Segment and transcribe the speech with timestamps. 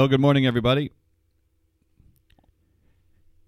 [0.00, 0.92] Well, good morning, everybody.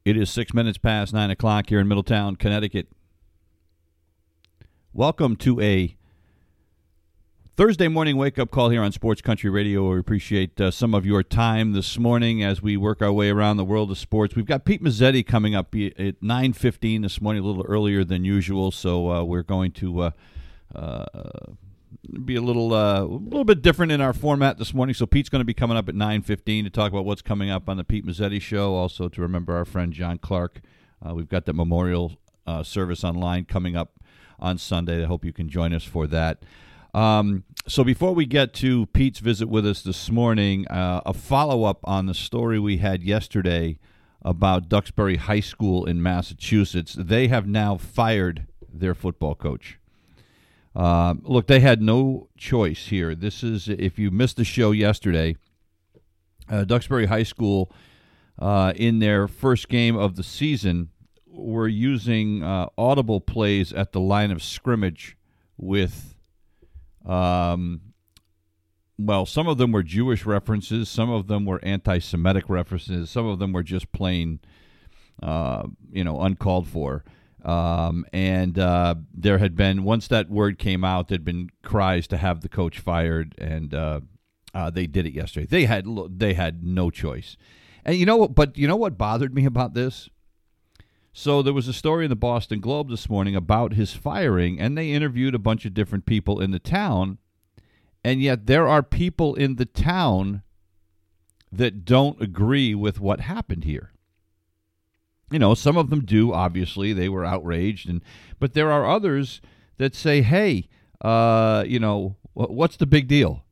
[0.05, 2.89] It is six minutes past nine o'clock here in Middletown, Connecticut.
[4.93, 5.97] Welcome to a
[7.57, 9.95] Thursday morning wake up call here on Sports Country Radio.
[9.95, 13.57] We appreciate uh, some of your time this morning as we work our way around
[13.57, 14.37] the world of sports.
[14.37, 18.27] We've got Pete Mazzetti coming up at nine fifteen this morning, a little earlier than
[18.27, 18.71] usual.
[18.73, 20.01] So uh, we're going to.
[20.01, 20.11] Uh,
[20.75, 21.05] uh
[22.25, 24.95] be a little uh, a little bit different in our format this morning.
[24.95, 27.51] So Pete's going to be coming up at nine fifteen to talk about what's coming
[27.51, 28.75] up on the Pete Mazzetti show.
[28.75, 30.61] Also to remember our friend John Clark.
[31.05, 34.01] Uh, we've got the memorial uh, service online coming up
[34.39, 35.03] on Sunday.
[35.03, 36.43] I hope you can join us for that.
[36.95, 41.65] Um, so before we get to Pete's visit with us this morning, uh, a follow
[41.65, 43.79] up on the story we had yesterday
[44.21, 46.95] about Duxbury High School in Massachusetts.
[46.99, 49.79] They have now fired their football coach.
[50.75, 53.15] Uh, look, they had no choice here.
[53.15, 55.37] This is if you missed the show yesterday.
[56.49, 57.73] Uh, Duxbury High School,
[58.39, 60.89] uh, in their first game of the season,
[61.27, 65.17] were using uh, audible plays at the line of scrimmage
[65.57, 66.15] with,
[67.07, 67.81] um,
[68.99, 73.39] well, some of them were Jewish references, some of them were anti-Semitic references, some of
[73.39, 74.41] them were just plain,
[75.23, 77.05] uh, you know, uncalled for.
[77.45, 82.17] Um, and uh, there had been once that word came out, there'd been cries to
[82.17, 84.01] have the coach fired, and uh,
[84.55, 85.47] uh, they did it yesterday.
[85.47, 87.37] They had they had no choice,
[87.85, 88.35] and you know what?
[88.35, 90.09] But you know what bothered me about this?
[91.13, 94.79] So there was a story in the Boston Globe this morning about his firing, and
[94.79, 97.19] they interviewed a bunch of different people in the town,
[98.05, 100.43] and yet there are people in the town
[101.51, 103.92] that don't agree with what happened here
[105.33, 106.33] you know, some of them do.
[106.33, 108.03] Obviously, they were outraged, and
[108.39, 109.41] but there are others
[109.79, 110.69] that say, "Hey,
[111.01, 113.45] uh, you know, what's the big deal?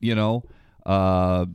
[0.00, 0.44] You know,
[0.84, 1.46] uh,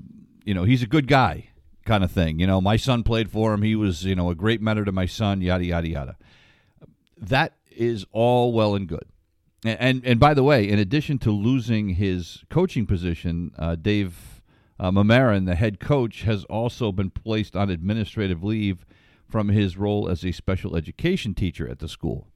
[0.44, 1.50] you know, he's a good guy,
[1.86, 2.40] kind of thing.
[2.40, 3.62] You know, my son played for him.
[3.62, 5.42] He was, you know, a great mentor to my son.
[5.42, 6.18] Yada yada yada.
[7.18, 9.06] That is all well and good.
[9.64, 14.42] And and, and by the way, in addition to losing his coaching position, uh, Dave
[14.80, 18.86] uh, Maimaron, the head coach, has also been placed on administrative leave
[19.29, 22.28] from his role as a special education teacher at the school.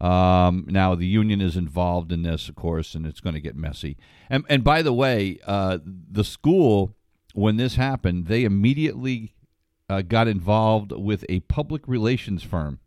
[0.00, 3.56] Um, now the union is involved in this, of course, and it's going to get
[3.56, 3.96] messy.
[4.30, 6.94] And and by the way, uh, the school
[7.34, 9.34] when this happened, they immediately
[9.88, 12.78] uh, got involved with a public relations firm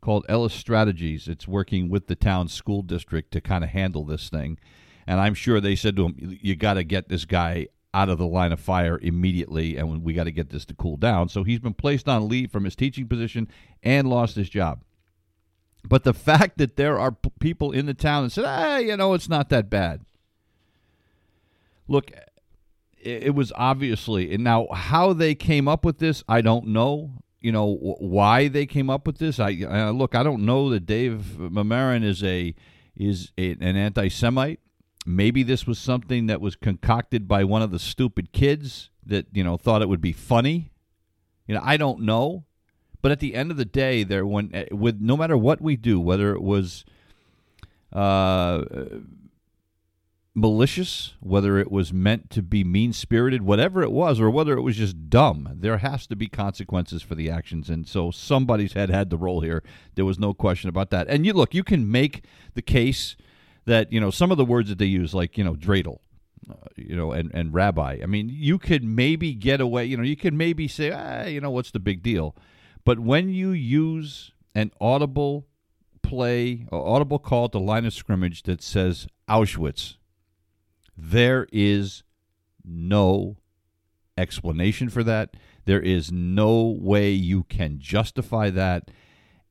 [0.00, 1.28] called Ellis Strategies.
[1.28, 4.58] It's working with the town school district to kind of handle this thing.
[5.06, 8.18] And I'm sure they said to him, "You got to get this guy out of
[8.18, 11.28] the line of fire immediately, and we got to get this to cool down.
[11.28, 13.48] So he's been placed on leave from his teaching position
[13.84, 14.82] and lost his job.
[15.88, 18.96] But the fact that there are p- people in the town that said, ah, you
[18.96, 20.04] know, it's not that bad.
[21.86, 22.10] Look,
[23.00, 27.12] it, it was obviously, and now how they came up with this, I don't know.
[27.40, 29.38] You know why they came up with this.
[29.38, 30.14] I uh, look.
[30.14, 32.54] I don't know that Dave Maimaron is a
[32.96, 34.60] is a, an anti-Semite.
[35.04, 39.44] Maybe this was something that was concocted by one of the stupid kids that, you
[39.44, 40.72] know, thought it would be funny.
[41.46, 42.44] You know, I don't know.
[43.02, 45.76] But at the end of the day, there when eh, with no matter what we
[45.76, 46.86] do, whether it was
[47.92, 48.64] uh,
[50.34, 54.62] malicious, whether it was meant to be mean spirited, whatever it was, or whether it
[54.62, 57.70] was just dumb, there has to be consequences for the actions.
[57.70, 59.62] And so somebody's head had the role here.
[59.94, 61.06] There was no question about that.
[61.08, 62.24] And you look, you can make
[62.54, 63.16] the case
[63.66, 65.98] that you know some of the words that they use, like you know dreidel,
[66.50, 67.98] uh, you know, and and rabbi.
[68.02, 69.84] I mean, you could maybe get away.
[69.84, 72.36] You know, you could maybe say, ah, you know, what's the big deal?
[72.84, 75.46] But when you use an audible
[76.02, 79.96] play, or audible call the line of scrimmage that says Auschwitz,
[80.96, 82.02] there is
[82.64, 83.36] no
[84.16, 85.34] explanation for that.
[85.64, 88.90] There is no way you can justify that.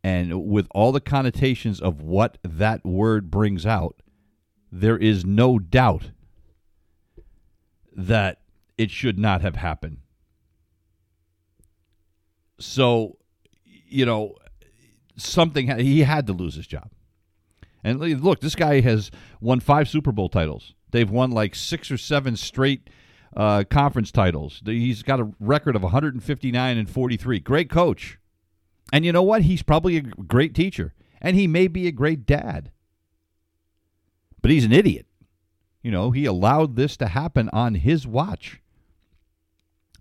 [0.03, 4.01] And with all the connotations of what that word brings out,
[4.75, 6.09] there is no doubt
[7.95, 8.39] that
[8.75, 9.97] it should not have happened.
[12.57, 13.17] So,
[13.63, 14.35] you know,
[15.15, 16.89] something he had to lose his job.
[17.83, 20.73] And look, this guy has won five Super Bowl titles.
[20.89, 22.89] They've won like six or seven straight
[23.37, 24.63] uh, conference titles.
[24.65, 27.39] He's got a record of 159 and 43.
[27.41, 28.17] Great coach.
[28.91, 29.43] And you know what?
[29.43, 30.95] He's probably a great teacher.
[31.21, 32.71] And he may be a great dad.
[34.43, 35.07] But he's an idiot.
[35.81, 38.59] You know, he allowed this to happen on his watch.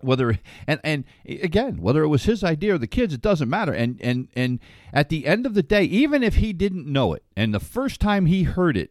[0.01, 3.73] Whether and and again whether it was his idea or the kids it doesn't matter.
[3.73, 4.59] And and and
[4.93, 8.01] at the end of the day even if he didn't know it and the first
[8.01, 8.91] time he heard it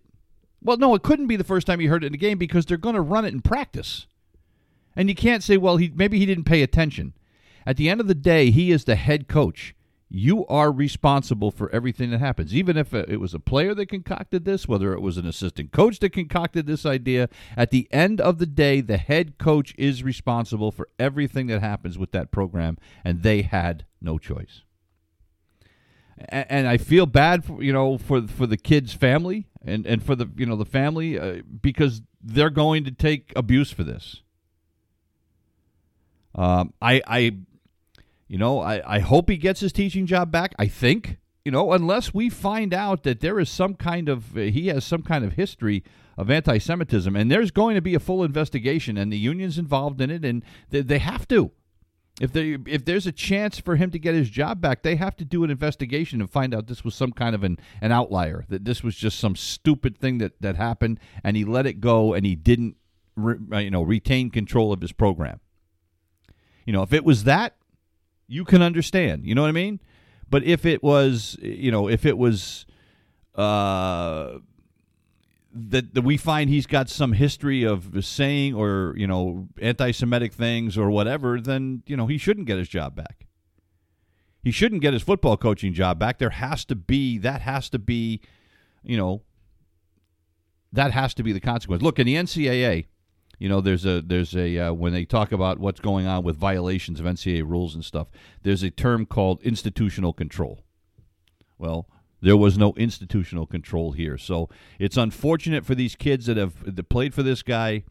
[0.64, 2.66] well no it couldn't be the first time he heard it in the game because
[2.66, 4.08] they're going to run it in practice.
[4.96, 7.14] And you can't say well he maybe he didn't pay attention.
[7.66, 9.76] At the end of the day he is the head coach
[10.14, 12.54] you are responsible for everything that happens.
[12.54, 16.00] Even if it was a player that concocted this, whether it was an assistant coach
[16.00, 20.70] that concocted this idea, at the end of the day, the head coach is responsible
[20.70, 24.64] for everything that happens with that program, and they had no choice.
[26.28, 30.16] And, I feel bad, for, you know, for for the kid's family and, and for
[30.16, 34.22] the you know the family uh, because they're going to take abuse for this.
[36.36, 37.38] Um, I I
[38.32, 40.56] you know, I, I hope he gets his teaching job back.
[40.58, 44.44] I think, you know, unless we find out that there is some kind of, uh,
[44.44, 45.84] he has some kind of history
[46.18, 50.00] of anti Semitism, and there's going to be a full investigation, and the union's involved
[50.00, 51.52] in it, and they, they have to.
[52.22, 55.18] If they if there's a chance for him to get his job back, they have
[55.18, 58.46] to do an investigation and find out this was some kind of an, an outlier,
[58.48, 62.14] that this was just some stupid thing that, that happened, and he let it go,
[62.14, 62.78] and he didn't,
[63.18, 65.42] re, uh, you know, retain control of his program.
[66.66, 67.58] You know, if it was that,
[68.32, 69.26] you can understand.
[69.26, 69.82] You know what I mean?
[70.30, 72.66] But if it was, you know, if it was
[73.36, 74.38] uh,
[75.54, 80.78] that, that we find he's got some history of saying or you know anti-Semitic things
[80.78, 83.28] or whatever, then you know he shouldn't get his job back.
[84.42, 86.18] He shouldn't get his football coaching job back.
[86.18, 88.22] There has to be that has to be,
[88.82, 89.24] you know,
[90.72, 91.84] that has to be the consequence.
[91.84, 92.86] Look in the NCAA
[93.42, 96.38] you know there's a there's a uh, when they talk about what's going on with
[96.38, 98.08] violations of NCAA rules and stuff
[98.44, 100.60] there's a term called institutional control.
[101.58, 101.88] Well
[102.22, 104.16] there was no institutional control here.
[104.16, 104.48] So
[104.78, 107.84] it's unfortunate for these kids that have that played for this guy.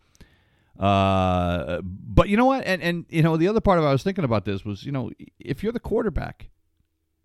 [0.79, 2.65] Uh, but you know what?
[2.65, 4.93] And and you know the other part of I was thinking about this was you
[4.93, 5.11] know
[5.41, 6.49] if you're the quarterback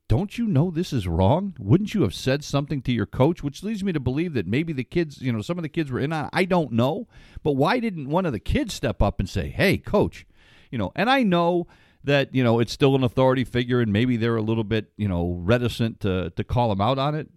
[0.08, 1.56] don't you know this is wrong?
[1.60, 3.42] Wouldn't you have said something to your coach?
[3.44, 5.92] Which leads me to believe that maybe the kids, you know, some of the kids
[5.92, 6.30] were in on.
[6.32, 7.08] I don't know,
[7.44, 10.26] but why didn't one of the kids step up and say, "Hey, coach,"
[10.70, 10.92] you know?
[10.96, 11.68] And I know
[12.04, 15.08] that you know it's still an authority figure, and maybe they're a little bit, you
[15.08, 17.30] know, reticent to to call him out on it.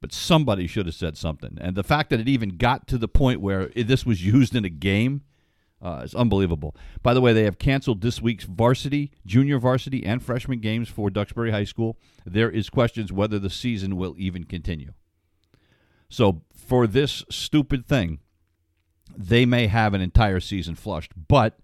[0.00, 1.58] But somebody should have said something.
[1.60, 4.64] And the fact that it even got to the point where this was used in
[4.64, 5.22] a game
[5.80, 6.74] uh, it's unbelievable.
[7.02, 11.08] By the way, they have canceled this week's varsity, junior varsity, and freshman games for
[11.08, 11.96] Duxbury High School.
[12.26, 14.92] There is questions whether the season will even continue.
[16.08, 18.18] So for this stupid thing,
[19.16, 21.12] they may have an entire season flushed.
[21.28, 21.58] But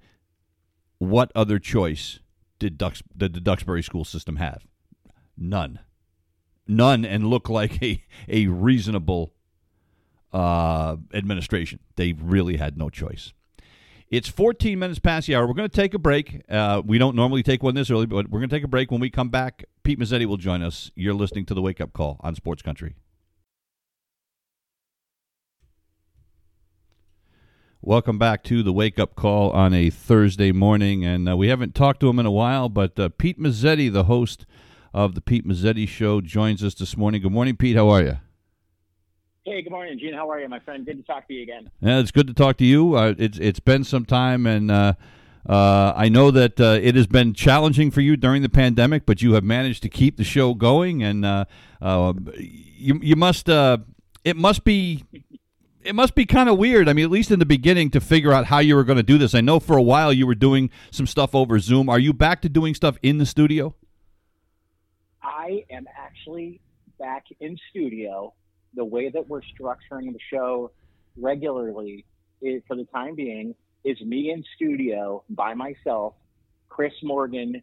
[0.99, 2.20] what other choice
[2.58, 4.64] did, Dux, did the Duxbury school system have?
[5.37, 5.81] None.
[6.66, 9.35] None, and look like a, a reasonable
[10.33, 11.80] uh, administration.
[11.97, 13.33] They really had no choice.
[14.14, 15.44] It's 14 minutes past the hour.
[15.44, 16.42] We're going to take a break.
[16.49, 18.92] Uh, we don't normally take one this early, but we're going to take a break.
[18.92, 20.92] When we come back, Pete Mazzetti will join us.
[20.94, 22.94] You're listening to the Wake Up Call on Sports Country.
[27.83, 31.04] Welcome back to the Wake Up Call on a Thursday morning.
[31.04, 34.04] And uh, we haven't talked to him in a while, but uh, Pete Mazzetti, the
[34.04, 34.47] host
[34.92, 37.21] of the Pete Mazzetti Show, joins us this morning.
[37.21, 37.75] Good morning, Pete.
[37.75, 38.18] How are you?
[39.47, 40.15] Hey, good morning, Gene.
[40.15, 40.87] How are you, my friend?
[40.87, 41.71] Good to talk to you again.
[41.83, 42.97] Yeah, it's good to talk to you.
[42.97, 44.95] Uh, it's it's been some time, and uh,
[45.47, 49.21] uh, I know that uh, it has been challenging for you during the pandemic, but
[49.21, 51.45] you have managed to keep the show going, and uh,
[51.83, 55.05] uh, you you must it must be.
[55.83, 56.89] It must be kind of weird.
[56.89, 59.03] I mean, at least in the beginning, to figure out how you were going to
[59.03, 59.35] do this.
[59.35, 61.91] I know for a while you were doing some stuff over Zoom.
[61.91, 63.75] Are you back to doing stuff in the studio?
[65.23, 66.63] I am actually
[66.99, 68.33] back in studio
[68.75, 70.71] the way that we're structuring the show
[71.16, 72.04] regularly
[72.43, 73.54] is, for the time being,
[73.85, 76.14] is me in studio by myself,
[76.69, 77.62] Chris Morgan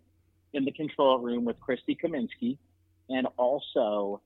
[0.53, 2.57] in the control room with Christy Kaminsky,
[3.09, 4.21] and also,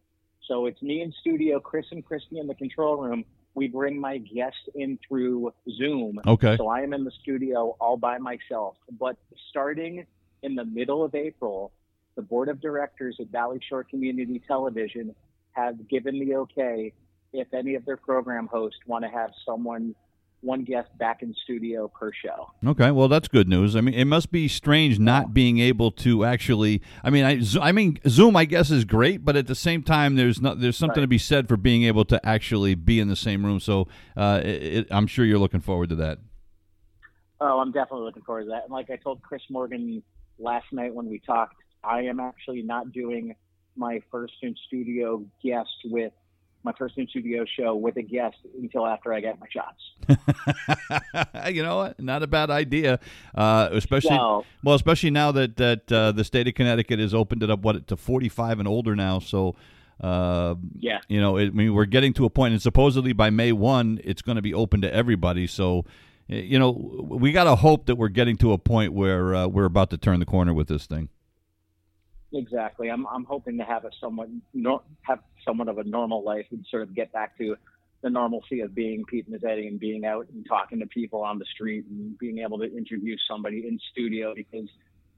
[0.48, 3.26] so it's me in studio, Chris and Christy in the control room.
[3.56, 6.20] We bring my guest in through Zoom.
[6.28, 6.58] Okay.
[6.58, 8.76] So I am in the studio all by myself.
[9.00, 9.16] But
[9.50, 10.06] starting
[10.44, 11.72] in the middle of April,
[12.16, 15.16] the board of directors at Valley Shore Community Television
[15.56, 16.94] have given the okay
[17.34, 19.96] if any of their program hosts want to have someone
[20.42, 22.52] one guest back in studio per show.
[22.66, 23.76] Okay, well that's good news.
[23.76, 26.82] I mean, it must be strange not being able to actually.
[27.04, 30.16] I mean, I, I mean, Zoom I guess is great, but at the same time,
[30.16, 31.06] there's not there's something right.
[31.06, 33.60] to be said for being able to actually be in the same room.
[33.60, 36.20] So uh, it, I'm sure you're looking forward to that.
[37.42, 38.64] Oh, I'm definitely looking forward to that.
[38.64, 40.02] And like I told Chris Morgan
[40.40, 43.36] last night when we talked, I am actually not doing
[43.76, 46.14] my first in studio guest with
[46.66, 49.82] my first in studio show with a guest until after I get my shots.
[51.54, 52.00] you know what?
[52.00, 53.00] Not a bad idea,
[53.36, 57.44] uh, especially well, well, especially now that that uh, the state of Connecticut has opened
[57.44, 59.20] it up what to 45 and older now.
[59.20, 59.56] So.
[60.02, 63.30] Uh, yeah, you know, it, I mean, we're getting to a point, and supposedly by
[63.30, 65.48] May one, it's going to be open to everybody.
[65.48, 65.86] So,
[66.28, 66.72] you know,
[67.08, 69.98] we got to hope that we're getting to a point where uh, we're about to
[69.98, 71.08] turn the corner with this thing.
[72.36, 72.90] Exactly.
[72.90, 76.66] I'm I'm hoping to have a somewhat no, have somewhat of a normal life and
[76.70, 77.56] sort of get back to
[78.02, 81.46] the normalcy of being Pete Mazzetti and being out and talking to people on the
[81.46, 84.68] street and being able to interview somebody in studio because,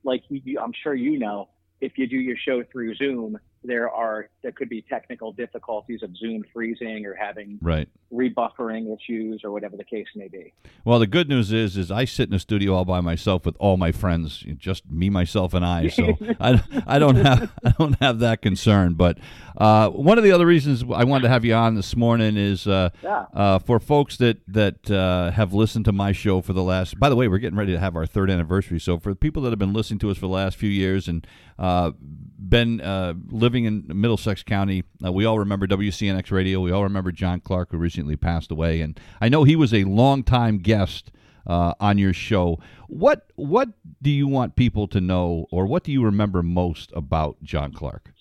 [0.03, 1.49] like you, I'm sure you know,
[1.81, 6.15] if you do your show through Zoom, there are there could be technical difficulties of
[6.15, 10.53] Zoom freezing or having right rebuffering issues or whatever the case may be.
[10.85, 13.55] Well, the good news is is I sit in a studio all by myself with
[13.59, 15.87] all my friends, just me, myself, and I.
[15.87, 18.93] So I, I don't have I don't have that concern.
[18.93, 19.17] But
[19.57, 22.67] uh, one of the other reasons I wanted to have you on this morning is
[22.67, 23.25] uh, yeah.
[23.33, 26.99] uh, for folks that that uh, have listened to my show for the last.
[26.99, 28.79] By the way, we're getting ready to have our third anniversary.
[28.79, 31.25] So for people that have been listening to us for the last few years and
[31.59, 31.91] uh,
[32.37, 36.59] been uh, living in Middlesex County, we all remember WCNX Radio.
[36.59, 39.83] We all remember John Clark, who recently passed away, and I know he was a
[39.83, 41.11] longtime guest
[41.45, 42.59] uh, on your show.
[42.87, 43.69] What what
[44.01, 48.11] do you want people to know, or what do you remember most about John Clark?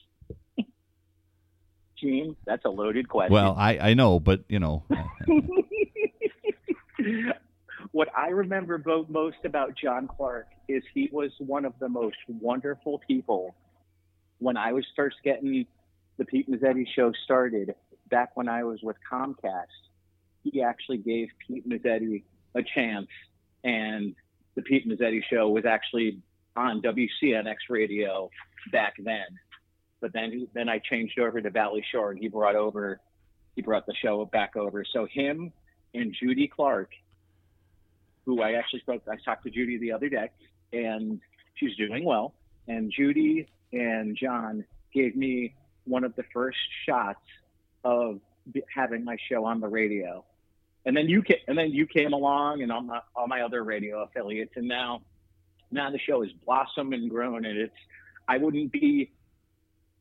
[1.96, 3.32] Gene, that's a loaded question.
[3.32, 4.84] Well, I, I know, but you know.
[7.96, 13.00] what I remember most about John Clark is he was one of the most wonderful
[13.08, 13.54] people
[14.36, 15.64] when I was first getting
[16.18, 17.74] the Pete Mazzetti show started
[18.10, 19.80] back when I was with Comcast.
[20.44, 22.24] He actually gave Pete Mazzetti
[22.54, 23.08] a chance,
[23.64, 24.14] and
[24.56, 26.20] the Pete Mazzetti show was actually
[26.54, 28.28] on WCNX radio
[28.72, 29.24] back then.
[30.02, 33.00] But then then I changed over to Valley Shore, and he brought over
[33.54, 34.84] he brought the show back over.
[34.84, 35.50] So him
[35.94, 36.90] and Judy Clark,
[38.26, 40.30] who I actually spoke, I talked to Judy the other day,
[40.72, 41.20] and
[41.54, 42.34] she's doing well.
[42.68, 45.54] And Judy and John gave me
[45.84, 47.24] one of the first shots
[47.84, 48.20] of
[48.74, 50.24] having my show on the radio
[50.86, 53.62] and then you came, and then you came along, and all my all my other
[53.64, 55.02] radio affiliates, and now
[55.70, 57.74] now the show has blossomed and grown, and it's
[58.26, 59.10] I wouldn't be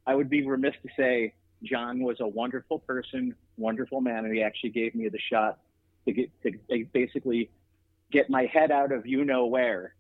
[0.06, 4.44] I would be remiss to say John was a wonderful person, wonderful man, and he
[4.44, 5.60] actually gave me the shot
[6.06, 7.50] to get to basically
[8.12, 9.96] get my head out of you know where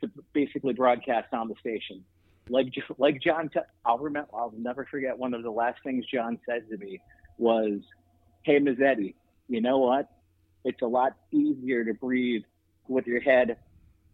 [0.00, 2.04] to basically broadcast on the station.
[2.48, 4.30] Like like John, i I'll remember.
[4.32, 7.00] I'll never forget one of the last things John said to me
[7.38, 7.80] was,
[8.42, 9.14] "Hey Mazzetti,
[9.48, 10.08] you know what?
[10.64, 12.42] It's a lot easier to breathe
[12.88, 13.56] with your head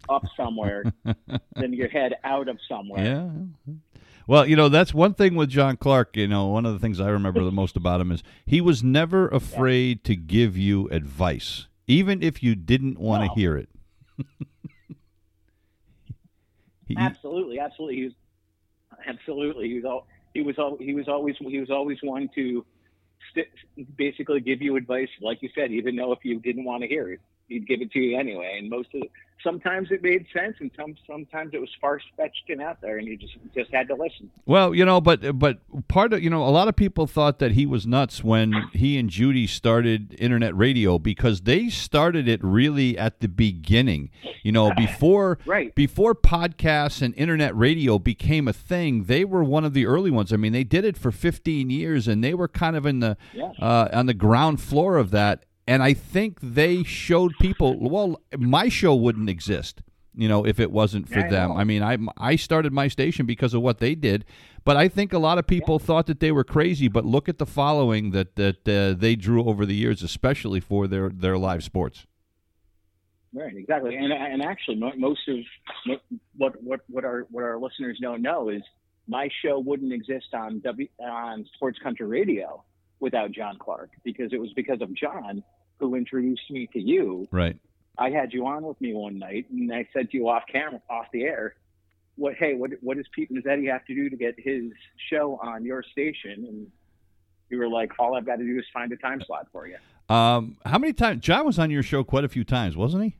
[0.08, 0.84] up somewhere
[1.56, 3.04] than your head out of somewhere.
[3.04, 3.74] Yeah.
[4.26, 6.16] Well, you know, that's one thing with John Clark.
[6.16, 8.82] You know, one of the things I remember the most about him is he was
[8.82, 10.08] never afraid yeah.
[10.08, 13.34] to give you advice, even if you didn't want to no.
[13.34, 13.68] hear it.
[16.86, 17.96] he, absolutely, absolutely.
[17.96, 18.12] He was,
[19.06, 19.68] absolutely.
[19.68, 22.64] He was, all, he was, all, he was always, he was always one to
[23.30, 23.48] st-
[23.96, 27.12] basically give you advice, like you said, even though if you didn't want to hear
[27.12, 27.20] it,
[27.52, 28.56] he'd give it to you anyway.
[28.58, 29.10] And most of the,
[29.42, 33.06] sometimes it made sense, and some sometimes it was far fetched and out there, and
[33.06, 34.30] you just just had to listen.
[34.46, 37.52] Well, you know, but but part of you know, a lot of people thought that
[37.52, 42.96] he was nuts when he and Judy started internet radio because they started it really
[42.96, 44.10] at the beginning.
[44.42, 45.74] You know, before right.
[45.74, 50.32] before podcasts and internet radio became a thing, they were one of the early ones.
[50.32, 53.16] I mean, they did it for 15 years, and they were kind of in the
[53.32, 53.52] yeah.
[53.60, 57.78] uh, on the ground floor of that and I think they showed people.
[57.78, 59.82] Well, my show wouldn't exist,
[60.14, 61.52] you know, if it wasn't for yeah, them.
[61.52, 64.24] I, I, mean, I I started my station because of what they did,
[64.64, 65.86] but I think a lot of people yeah.
[65.86, 66.88] thought that they were crazy.
[66.88, 70.86] But look at the following that that uh, they drew over the years, especially for
[70.86, 72.06] their their live sports.
[73.34, 75.98] Right, exactly, and and actually, most of
[76.36, 78.62] what what what our what our listeners don't know is
[79.08, 82.64] my show wouldn't exist on W on Sports Country Radio
[83.02, 85.42] without John Clark because it was because of John
[85.78, 87.28] who introduced me to you.
[87.32, 87.58] Right.
[87.98, 90.80] I had you on with me one night, and I said to you off camera,
[90.88, 91.56] off the air,
[92.16, 92.34] "What?
[92.36, 92.70] Hey, what?
[92.80, 94.72] What does Pete and Mazzetti have to do to get his
[95.10, 96.70] show on your station?" And
[97.50, 99.76] you were like, "All I've got to do is find a time slot for you."
[100.14, 101.20] Um, how many times?
[101.20, 103.16] John was on your show quite a few times, wasn't he?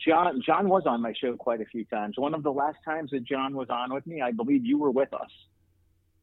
[0.00, 2.16] John John was on my show quite a few times.
[2.16, 4.90] One of the last times that John was on with me, I believe you were
[4.90, 5.30] with us.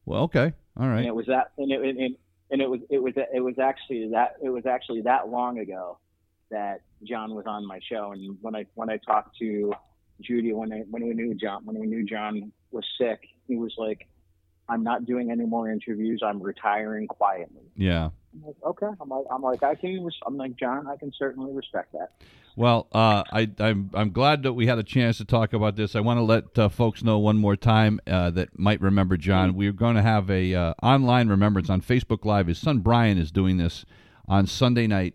[0.04, 0.98] Well, okay, all right.
[0.98, 2.16] And it was that, and it, and,
[2.52, 5.98] and it was it was it was actually that it was actually that long ago
[6.50, 8.12] that John was on my show.
[8.12, 9.72] And when I when I talked to
[10.20, 13.74] Judy when I when we knew John when we knew John was sick, he was
[13.78, 14.06] like,
[14.68, 16.22] "I'm not doing any more interviews.
[16.24, 18.10] I'm retiring quietly." Yeah.
[18.34, 18.86] I'm like, okay.
[19.00, 20.08] I'm like, I'm like, I can.
[20.26, 22.12] I'm like, John, I can certainly respect that.
[22.54, 25.96] Well, uh, I, I'm I'm glad that we had a chance to talk about this.
[25.96, 29.54] I want to let uh, folks know one more time uh, that might remember John.
[29.54, 32.48] We're going to have a uh, online remembrance on Facebook Live.
[32.48, 33.86] His son Brian is doing this
[34.28, 35.14] on Sunday night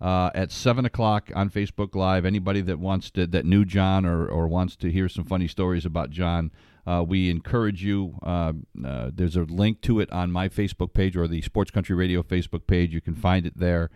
[0.00, 2.24] uh, at seven o'clock on Facebook Live.
[2.24, 5.84] Anybody that wants to that knew John or or wants to hear some funny stories
[5.84, 6.52] about John.
[6.86, 8.18] Uh, we encourage you.
[8.22, 8.52] Uh,
[8.84, 12.22] uh, there's a link to it on my Facebook page or the Sports Country Radio
[12.22, 12.92] Facebook page.
[12.92, 13.90] You can find it there,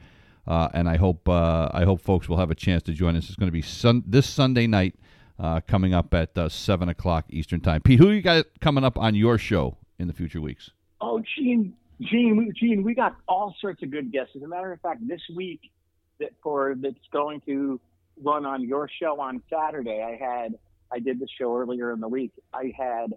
[0.47, 3.27] uh, and I hope uh, I hope folks will have a chance to join us.
[3.27, 4.95] It's going to be sun- this Sunday night,
[5.39, 7.81] uh, coming up at seven o'clock Eastern Time.
[7.83, 10.71] Pete, who you got coming up on your show in the future weeks?
[11.01, 14.35] Oh, Gene, Gene, Gene, we got all sorts of good guests.
[14.37, 15.61] As a matter of fact, this week
[16.21, 17.81] that for that's going to
[18.23, 20.59] run on your show on Saturday, I had
[20.95, 22.33] I did the show earlier in the week.
[22.53, 23.15] I had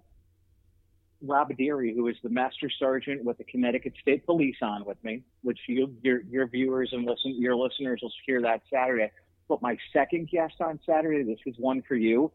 [1.22, 5.22] Rob Deary, who is the Master Sergeant with the Connecticut State Police, on with me,
[5.42, 9.10] which you, your your viewers and listen your listeners will hear that Saturday.
[9.48, 12.30] But my second guest on Saturday, this is one for you,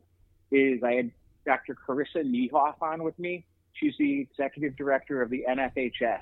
[0.52, 1.12] is I had
[1.46, 1.76] Dr.
[1.76, 3.46] Karissa Niehoff on with me.
[3.74, 6.22] She's the executive director of the NFHS.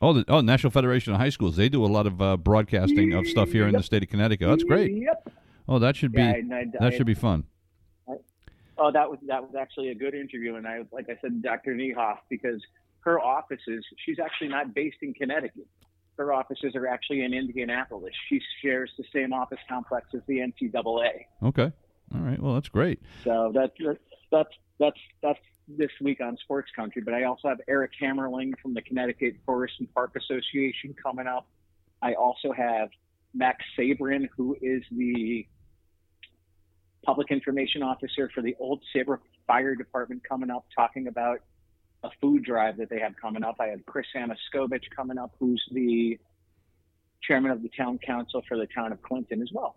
[0.00, 1.56] Oh, the oh, National Federation of High Schools.
[1.56, 3.74] They do a lot of uh, broadcasting of stuff here yep.
[3.74, 4.48] in the state of Connecticut.
[4.48, 4.92] That's great.
[4.92, 5.32] Yep.
[5.68, 7.44] Oh, that should be yeah, I, I, that I, should be fun.
[8.78, 11.74] Oh, that was that was actually a good interview, and I like I said, Dr.
[11.74, 12.60] Niehoff, because
[13.00, 15.66] her offices, she's actually not based in Connecticut.
[16.16, 18.12] Her offices are actually in Indianapolis.
[18.28, 21.26] She shares the same office complex as the NCAA.
[21.42, 21.72] Okay,
[22.14, 22.40] all right.
[22.40, 23.00] Well, that's great.
[23.24, 23.72] So that's
[24.30, 27.02] that's that's that's this week on Sports Country.
[27.02, 31.46] But I also have Eric Hammerling from the Connecticut Forest and Park Association coming up.
[32.02, 32.88] I also have
[33.34, 35.46] Max Sabrin, who is the
[37.04, 41.40] public information officer for the Old Saybrook Fire Department coming up, talking about
[42.04, 43.56] a food drive that they have coming up.
[43.60, 46.18] I have Chris Aniskovich coming up, who's the
[47.22, 49.76] chairman of the town council for the town of Clinton as well.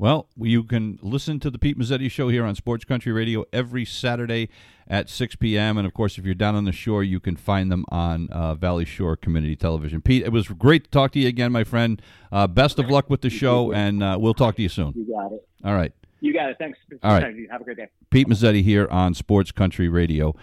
[0.00, 3.84] Well, you can listen to the Pete Mazzetti Show here on Sports Country Radio every
[3.84, 4.48] Saturday
[4.86, 5.76] at 6 p.m.
[5.76, 8.54] And of course, if you're down on the shore, you can find them on uh,
[8.54, 10.00] Valley Shore Community Television.
[10.00, 12.00] Pete, it was great to talk to you again, my friend.
[12.30, 14.92] Uh, best of luck with the show, and uh, we'll talk to you soon.
[14.94, 15.44] You got it.
[15.64, 15.92] All right.
[16.20, 16.56] You got it.
[16.58, 16.78] Thanks.
[17.02, 17.34] All right.
[17.50, 17.88] Have a great day.
[18.10, 20.34] Pete Mazzetti here on Sports Country Radio.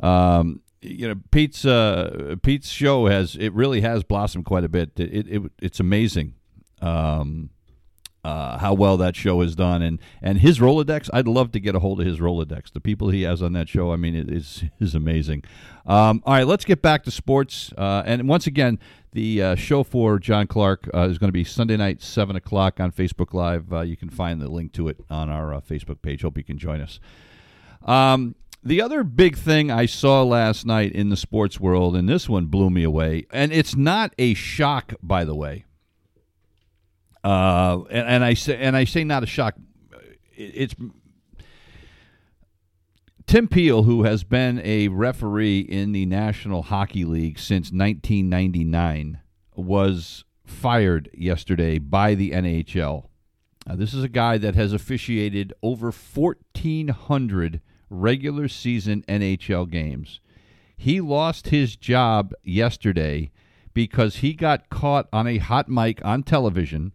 [0.00, 4.92] Um, you know, Pete's uh, Pete's show has it really has blossomed quite a bit.
[4.96, 6.34] It, it, it it's amazing.
[6.80, 7.50] Um,
[8.24, 11.10] uh, how well that show is done, and and his Rolodex.
[11.12, 12.72] I'd love to get a hold of his Rolodex.
[12.72, 15.44] The people he has on that show, I mean, it is is amazing.
[15.86, 17.72] Um, all right, let's get back to sports.
[17.76, 18.78] Uh, and once again,
[19.12, 22.80] the uh, show for John Clark uh, is going to be Sunday night, seven o'clock
[22.80, 23.72] on Facebook Live.
[23.72, 26.22] Uh, you can find the link to it on our uh, Facebook page.
[26.22, 27.00] Hope you can join us.
[27.84, 32.30] Um, the other big thing I saw last night in the sports world, and this
[32.30, 35.66] one blew me away, and it's not a shock, by the way.
[37.24, 39.54] Uh, and, and, I say, and I say not a shock.
[40.36, 40.74] It's
[43.26, 49.20] Tim Peel, who has been a referee in the National Hockey League since 1999,
[49.56, 53.06] was fired yesterday by the NHL.
[53.66, 60.20] Uh, this is a guy that has officiated over 1,400 regular season NHL games.
[60.76, 63.30] He lost his job yesterday
[63.72, 66.92] because he got caught on a hot mic on television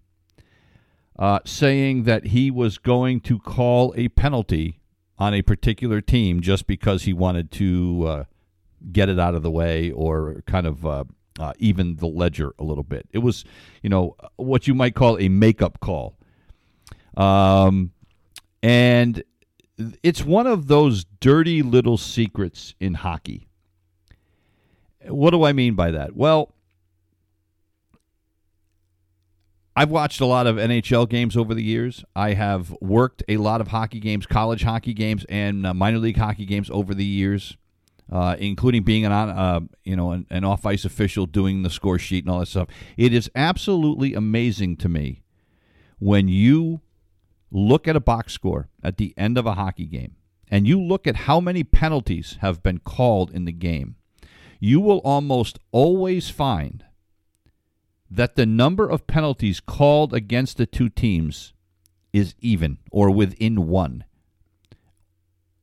[1.20, 4.80] uh, saying that he was going to call a penalty
[5.18, 8.24] on a particular team just because he wanted to uh,
[8.94, 11.04] get it out of the way or kind of uh,
[11.38, 13.06] uh, even the ledger a little bit.
[13.12, 13.44] It was,
[13.84, 16.18] you know, what you might call a makeup call.
[17.18, 17.92] Um,
[18.64, 19.22] and
[20.02, 23.50] it's one of those dirty little secrets in hockey.
[25.06, 26.16] What do I mean by that?
[26.16, 26.54] Well,
[29.80, 32.04] I've watched a lot of NHL games over the years.
[32.14, 36.18] I have worked a lot of hockey games, college hockey games, and uh, minor league
[36.18, 37.56] hockey games over the years,
[38.12, 41.98] uh, including being an uh, you know an, an off ice official, doing the score
[41.98, 42.68] sheet and all that stuff.
[42.98, 45.24] It is absolutely amazing to me
[45.98, 46.82] when you
[47.50, 50.18] look at a box score at the end of a hockey game
[50.50, 53.96] and you look at how many penalties have been called in the game.
[54.60, 56.84] You will almost always find
[58.10, 61.54] that the number of penalties called against the two teams
[62.12, 64.04] is even or within one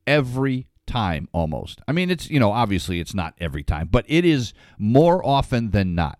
[0.06, 1.80] every time almost.
[1.88, 5.70] I mean, it's, you know, obviously it's not every time, but it is more often
[5.70, 6.18] than not.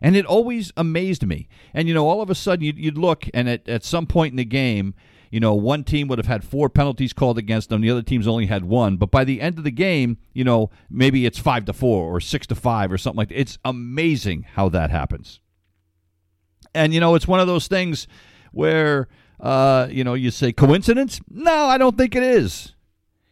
[0.00, 1.48] And it always amazed me.
[1.72, 4.32] And, you know, all of a sudden you'd, you'd look, and at, at some point
[4.32, 4.94] in the game,
[5.30, 8.28] you know, one team would have had four penalties called against them, the other team's
[8.28, 8.96] only had one.
[8.96, 12.20] But by the end of the game, you know, maybe it's five to four or
[12.20, 13.40] six to five or something like that.
[13.40, 15.40] It's amazing how that happens.
[16.74, 18.06] And, you know, it's one of those things
[18.52, 19.08] where,
[19.40, 21.20] uh, you know, you say coincidence?
[21.30, 22.74] No, I don't think it is.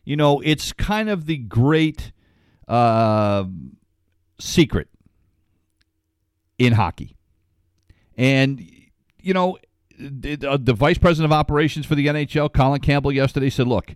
[0.05, 2.12] You know, it's kind of the great
[2.68, 3.44] uh,
[4.38, 4.88] secret
[6.59, 7.16] in hockey.
[8.16, 8.68] And,
[9.20, 9.59] you know,
[9.98, 13.94] the, the vice president of operations for the NHL, Colin Campbell, yesterday said, look,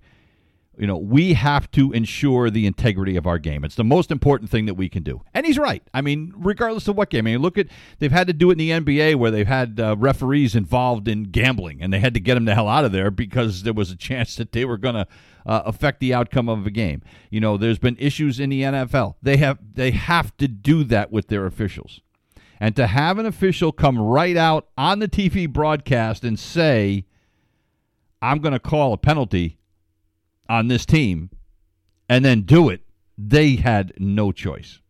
[0.79, 3.65] you know, we have to ensure the integrity of our game.
[3.65, 5.23] It's the most important thing that we can do.
[5.33, 5.83] And he's right.
[5.95, 7.27] I mean, regardless of what game.
[7.27, 9.81] I mean, look at, they've had to do it in the NBA where they've had
[9.81, 12.93] uh, referees involved in gambling and they had to get them the hell out of
[12.93, 15.07] there because there was a chance that they were going to
[15.47, 17.03] uh, affect the outcome of a game.
[17.31, 19.15] You know, there's been issues in the NFL.
[19.23, 22.01] They have, they have to do that with their officials.
[22.61, 27.05] And to have an official come right out on the TV broadcast and say,
[28.23, 29.59] I'm going to call a penalty
[30.49, 31.31] on this team
[32.09, 32.83] and then do it,
[33.19, 34.81] they had no choice.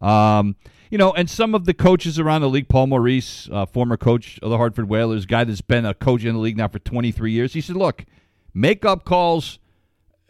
[0.00, 0.56] Um,
[0.90, 4.38] you know, and some of the coaches around the league, Paul Maurice, uh, former coach
[4.42, 7.32] of the Hartford Whalers, guy that's been a coach in the league now for 23
[7.32, 8.04] years, he said, look,
[8.52, 9.58] make up calls,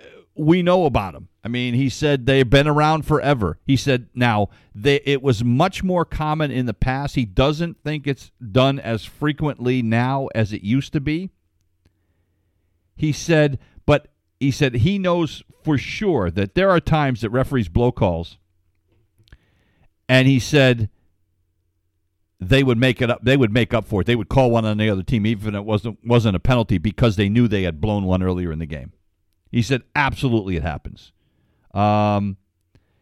[0.01, 1.29] uh, we know about them.
[1.45, 3.59] I mean, he said they've been around forever.
[3.67, 7.17] He said now they, it was much more common in the past.
[7.17, 11.31] He doesn't think it's done as frequently now as it used to be.
[12.97, 13.59] He said,
[14.45, 18.37] he said he knows for sure that there are times that referees blow calls.
[20.07, 20.91] And he said
[22.39, 23.25] they would make it up.
[23.25, 24.07] They would make up for it.
[24.07, 26.77] They would call one on the other team, even if it wasn't wasn't a penalty,
[26.77, 28.93] because they knew they had blown one earlier in the game.
[29.51, 31.13] He said, absolutely, it happens.
[31.73, 32.37] Um,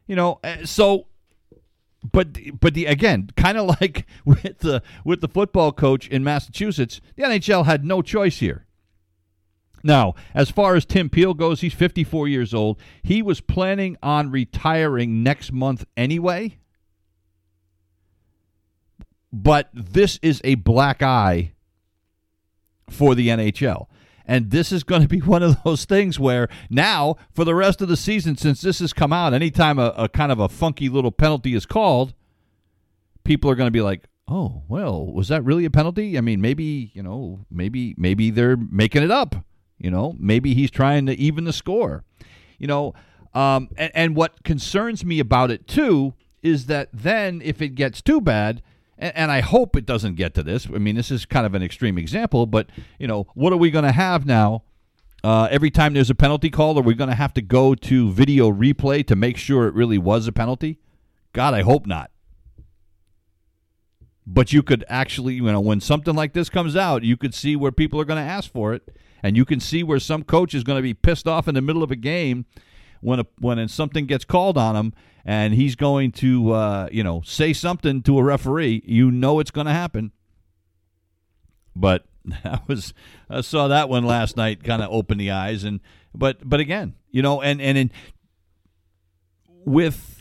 [0.06, 1.08] you know, eh, so
[2.12, 7.00] but but the again, kind of like with the with the football coach in Massachusetts,
[7.16, 8.66] the NHL had no choice here.
[9.82, 12.78] Now, as far as Tim Peel goes, he's 54 years old.
[13.02, 16.58] He was planning on retiring next month anyway.
[19.32, 21.52] But this is a black eye
[22.88, 23.86] for the NHL.
[24.24, 27.80] And this is going to be one of those things where now, for the rest
[27.80, 30.88] of the season, since this has come out, anytime a, a kind of a funky
[30.88, 32.14] little penalty is called,
[33.24, 36.16] people are going to be like, "Oh, well, was that really a penalty?
[36.16, 39.34] I mean, maybe you know, maybe maybe they're making it up.
[39.82, 42.04] You know, maybe he's trying to even the score.
[42.58, 42.94] You know,
[43.34, 48.00] um, and, and what concerns me about it too is that then if it gets
[48.00, 48.62] too bad,
[48.96, 50.68] and, and I hope it doesn't get to this.
[50.72, 52.68] I mean, this is kind of an extreme example, but
[53.00, 54.62] you know, what are we going to have now?
[55.24, 58.10] Uh, every time there's a penalty call, are we going to have to go to
[58.10, 60.78] video replay to make sure it really was a penalty?
[61.32, 62.10] God, I hope not.
[64.26, 67.56] But you could actually, you know, when something like this comes out, you could see
[67.56, 70.54] where people are going to ask for it, and you can see where some coach
[70.54, 72.46] is going to be pissed off in the middle of a game
[73.00, 74.92] when a, when something gets called on him,
[75.24, 78.82] and he's going to, uh, you know, say something to a referee.
[78.84, 80.12] You know it's going to happen.
[81.74, 82.94] But that was
[83.28, 85.80] I saw that one last night, kind of open the eyes, and
[86.14, 87.90] but but again, you know, and and in
[89.64, 90.11] with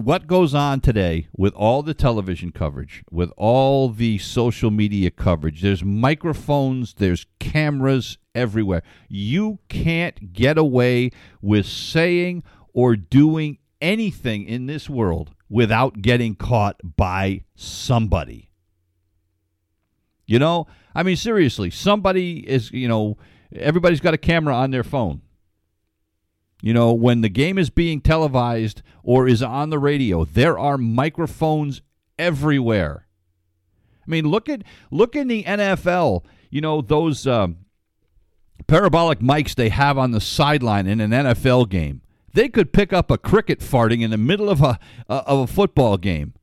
[0.00, 5.62] what goes on today with all the television coverage, with all the social media coverage,
[5.62, 8.82] there's microphones, there's cameras everywhere.
[9.08, 11.10] You can't get away
[11.42, 18.50] with saying or doing anything in this world without getting caught by somebody.
[20.26, 23.18] You know, I mean, seriously, somebody is, you know,
[23.54, 25.22] everybody's got a camera on their phone.
[26.62, 30.76] You know, when the game is being televised or is on the radio, there are
[30.76, 31.80] microphones
[32.18, 33.06] everywhere.
[34.06, 36.24] I mean, look at look in the NFL.
[36.50, 37.58] You know those um,
[38.66, 42.02] parabolic mics they have on the sideline in an NFL game.
[42.32, 45.46] They could pick up a cricket farting in the middle of a uh, of a
[45.46, 46.34] football game.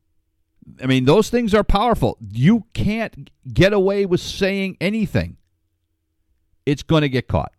[0.81, 2.17] I mean, those things are powerful.
[2.19, 5.37] You can't get away with saying anything.
[6.65, 7.53] It's going to get caught.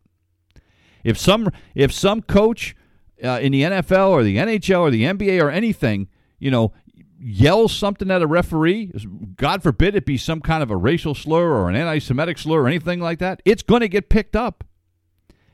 [1.08, 2.76] If some if some coach
[3.24, 6.74] uh, in the NFL or the NHL or the NBA or anything, you know,
[7.18, 8.92] yells something at a referee,
[9.36, 12.68] God forbid it be some kind of a racial slur or an anti-Semitic slur or
[12.68, 14.64] anything like that, it's going to get picked up.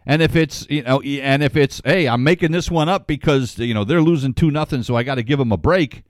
[0.05, 3.57] And if it's you know, and if it's hey, I'm making this one up because
[3.57, 6.03] you know they're losing two nothing, so I got to give them a break.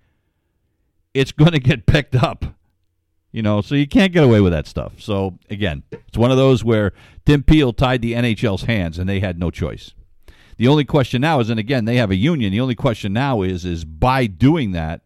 [1.12, 2.46] it's going to get picked up.
[3.34, 5.00] You know, so you can't get away with that stuff.
[5.00, 6.92] So again, it's one of those where
[7.26, 9.92] Tim Peel tied the NHL's hands and they had no choice.
[10.56, 12.52] The only question now is, and again, they have a union.
[12.52, 15.00] The only question now is, is by doing that,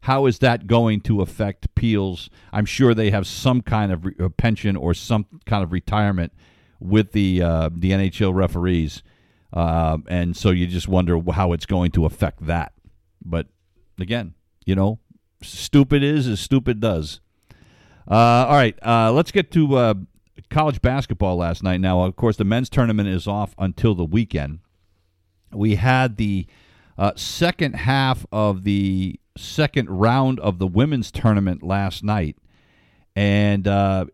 [0.00, 2.28] how is that going to affect Peel's?
[2.52, 6.32] I'm sure they have some kind of re- uh, pension or some kind of retirement
[6.80, 9.04] with the uh, the NHL referees,
[9.52, 12.72] uh, and so you just wonder how it's going to affect that.
[13.24, 13.46] But
[13.96, 14.98] again, you know,
[15.40, 17.20] stupid is as stupid does.
[18.10, 19.94] Uh, all right, uh, let's get to uh,
[20.50, 21.80] college basketball last night.
[21.80, 24.58] Now, of course, the men's tournament is off until the weekend.
[25.52, 26.46] We had the
[26.98, 32.36] uh, second half of the second round of the women's tournament last night,
[33.14, 34.06] and uh,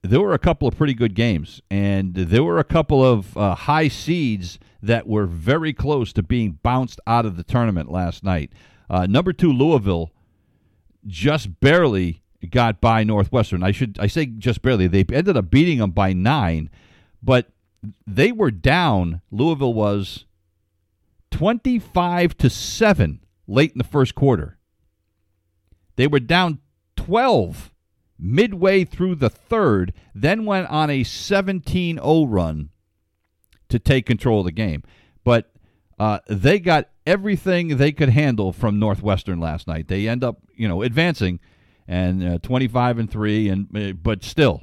[0.00, 3.54] there were a couple of pretty good games, and there were a couple of uh,
[3.54, 8.50] high seeds that were very close to being bounced out of the tournament last night.
[8.88, 10.10] Number two, Louisville,
[11.06, 13.62] just barely got by Northwestern.
[13.62, 14.86] I should I say just barely.
[14.86, 16.70] They ended up beating them by nine,
[17.22, 17.48] but
[18.06, 19.20] they were down.
[19.30, 20.24] Louisville was
[21.30, 24.58] twenty-five to seven late in the first quarter.
[25.96, 26.60] They were down
[26.96, 27.72] twelve
[28.18, 32.70] midway through the third, then went on a 17 0 run
[33.68, 34.82] to take control of the game.
[35.24, 35.50] But
[35.98, 39.88] uh, they got everything they could handle from Northwestern last night.
[39.88, 41.40] They end up, you know, advancing
[41.88, 44.62] and uh, 25 and 3 and uh, but still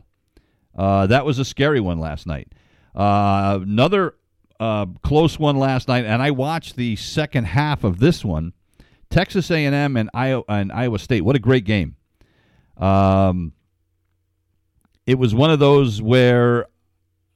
[0.77, 2.51] uh, that was a scary one last night.
[2.95, 4.15] Uh, another
[4.59, 8.53] uh, close one last night and I watched the second half of this one.
[9.09, 11.21] Texas A&M and Iowa, and Iowa State.
[11.21, 11.95] What a great game.
[12.77, 13.53] Um,
[15.05, 16.65] it was one of those where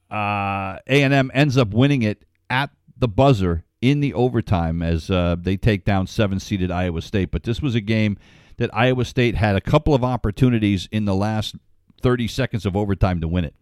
[0.10, 5.86] uh, A&M ends up winning it at the buzzer in the overtime as they take
[5.86, 7.30] down seven-seeded Iowa State.
[7.30, 8.18] But this was a game
[8.58, 11.56] that Iowa State had a couple of opportunities in the last
[12.02, 13.56] 30 seconds of overtime to win it.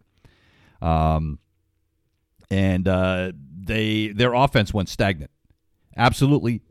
[0.80, 1.38] Um,
[2.50, 5.30] and uh, they their offense went stagnant.
[5.96, 6.62] Absolutely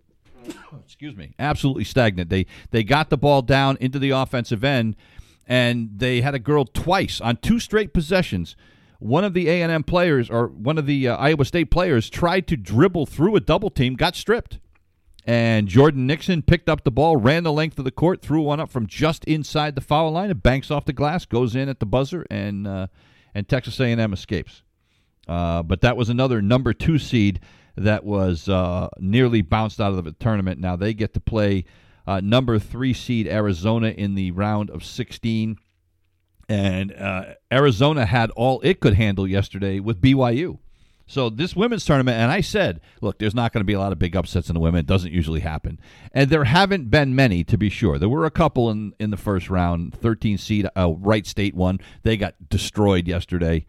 [0.86, 2.30] excuse me, absolutely stagnant.
[2.30, 4.96] They they got the ball down into the offensive end,
[5.48, 8.56] and they had a girl twice on two straight possessions.
[9.00, 12.10] One of the A and M players, or one of the uh, Iowa State players,
[12.10, 14.60] tried to dribble through a double team, got stripped,
[15.26, 18.60] and Jordan Nixon picked up the ball, ran the length of the court, threw one
[18.60, 21.80] up from just inside the foul line, It banks off the glass, goes in at
[21.80, 22.88] the buzzer, and uh,
[23.34, 24.64] and Texas A and M escapes.
[25.28, 27.40] Uh, but that was another number two seed
[27.76, 30.60] that was uh, nearly bounced out of the tournament.
[30.60, 31.66] Now they get to play
[32.08, 35.58] uh, number three seed Arizona in the round of 16.
[36.48, 40.60] And uh, Arizona had all it could handle yesterday with BYU.
[41.08, 43.92] So this women's tournament, and I said, look, there's not going to be a lot
[43.92, 44.80] of big upsets in the women.
[44.80, 45.80] It doesn't usually happen,
[46.12, 48.00] and there haven't been many, to be sure.
[48.00, 49.94] There were a couple in in the first round.
[49.94, 51.80] 13 seed, uh, Wright State won.
[52.04, 53.66] They got destroyed yesterday.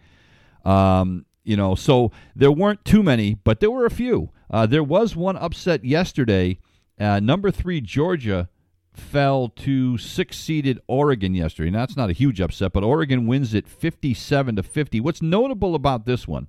[0.64, 4.30] Um, you know, so there weren't too many, but there were a few.
[4.50, 6.58] Uh, there was one upset yesterday.
[6.98, 8.48] Uh, number three Georgia
[8.92, 11.70] fell to six-seeded Oregon yesterday.
[11.70, 15.00] Now that's not a huge upset, but Oregon wins it 57 to 50.
[15.00, 16.48] What's notable about this one?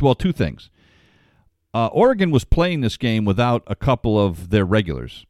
[0.00, 0.70] Well, two things.
[1.74, 5.26] Uh, Oregon was playing this game without a couple of their regulars,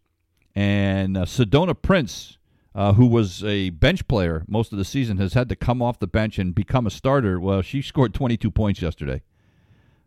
[0.55, 2.39] and uh, Sedona Prince
[2.79, 5.99] uh, who was a bench player most of the season, has had to come off
[5.99, 7.41] the bench and become a starter.
[7.41, 9.23] Well, she scored 22 points yesterday.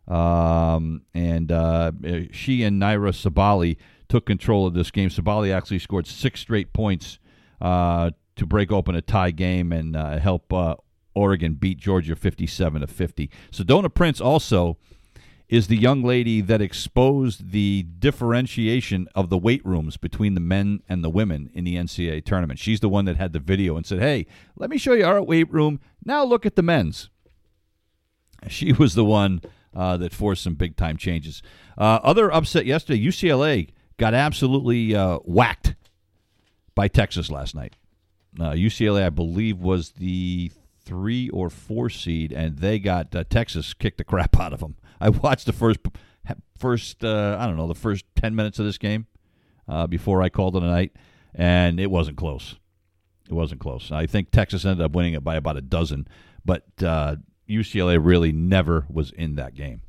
[0.08, 1.92] Um, and uh,
[2.30, 3.76] she and Nyara Sabally
[4.08, 5.10] took control of this game.
[5.10, 7.18] Sabally actually scored six straight points
[7.60, 10.50] uh, to break open a tie game and uh, help
[11.14, 13.30] Oregon beat Georgia 57 to 50.
[13.50, 14.78] Sedona Prince also
[15.52, 20.82] is the young lady that exposed the differentiation of the weight rooms between the men
[20.88, 22.58] and the women in the NCAA tournament.
[22.58, 25.22] She's the one that had the video and said, "Hey, let me show you our
[25.22, 25.78] weight room.
[26.06, 27.10] Now look at the men's."
[28.48, 29.42] She was the one
[29.74, 31.42] uh, that forced some big time changes.
[31.76, 35.74] Uh, other upset yesterday: UCLA got absolutely uh, whacked
[36.74, 37.76] by Texas last night.
[38.38, 40.50] UCLA, uh, I believe, was the
[40.84, 44.76] three or four seed, and they got uh, Texas kicked the crap out of them.
[45.00, 45.80] I watched the first
[46.56, 49.06] first uh, I don't know the first ten minutes of this game
[49.68, 50.92] uh, before I called it a night,
[51.34, 52.56] and it wasn't close.
[53.28, 53.90] It wasn't close.
[53.90, 56.06] I think Texas ended up winning it by about a dozen,
[56.44, 57.16] but uh,
[57.48, 59.82] UCLA really never was in that game.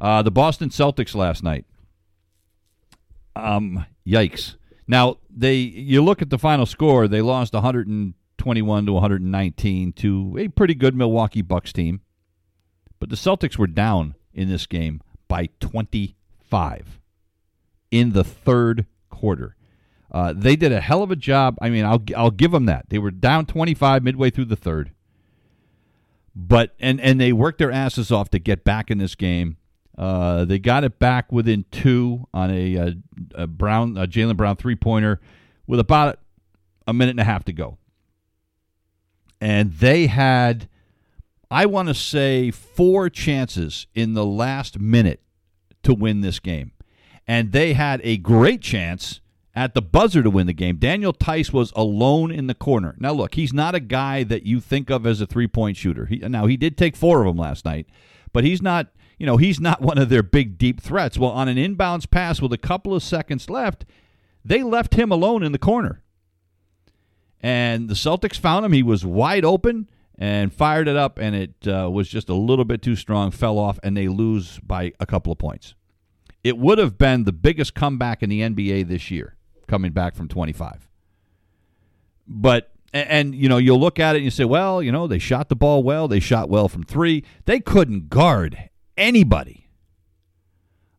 [0.00, 1.66] Uh, the Boston Celtics last night.
[3.36, 4.56] Um, yikes!
[4.86, 7.06] Now they you look at the final score.
[7.06, 7.54] They lost
[8.40, 12.00] 121 to 119 to a pretty good Milwaukee Bucks team.
[12.98, 17.00] But the Celtics were down in this game by 25
[17.90, 19.56] in the third quarter.
[20.12, 21.56] Uh, they did a hell of a job.
[21.60, 22.86] I mean, I'll I'll give them that.
[22.88, 24.90] They were down 25 midway through the third,
[26.34, 29.56] but and and they worked their asses off to get back in this game.
[29.96, 32.94] Uh, they got it back within two on a, a,
[33.34, 35.20] a Brown, a Jaylen Brown three pointer,
[35.66, 36.18] with about
[36.86, 37.78] a minute and a half to go,
[39.40, 40.68] and they had,
[41.50, 45.22] I want to say, four chances in the last minute
[45.82, 46.72] to win this game,
[47.26, 49.20] and they had a great chance
[49.54, 50.76] at the buzzer to win the game.
[50.76, 52.94] Daniel Theis was alone in the corner.
[52.98, 56.06] Now, look, he's not a guy that you think of as a three point shooter.
[56.06, 57.86] He, now, he did take four of them last night,
[58.32, 58.88] but he's not.
[59.18, 61.18] You know, he's not one of their big deep threats.
[61.18, 63.84] Well, on an inbounds pass with a couple of seconds left,
[64.44, 66.02] they left him alone in the corner.
[67.40, 68.72] And the Celtics found him.
[68.72, 72.66] He was wide open and fired it up, and it uh, was just a little
[72.66, 75.74] bit too strong, fell off, and they lose by a couple of points.
[76.44, 80.28] It would have been the biggest comeback in the NBA this year coming back from
[80.28, 80.88] 25.
[82.26, 85.06] But and, and, you know you'll look at it and you say, well, you know
[85.06, 87.24] they shot the ball well, they shot well from three.
[87.44, 89.68] They couldn't guard anybody.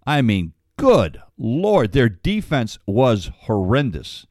[0.05, 4.25] I mean, good lord, their defense was horrendous.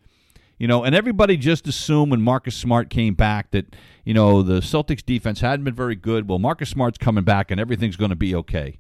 [0.60, 4.60] You know, and everybody just assumed when Marcus Smart came back that you know the
[4.60, 6.28] Celtics defense hadn't been very good.
[6.28, 8.78] Well, Marcus Smart's coming back and everything's going to be okay.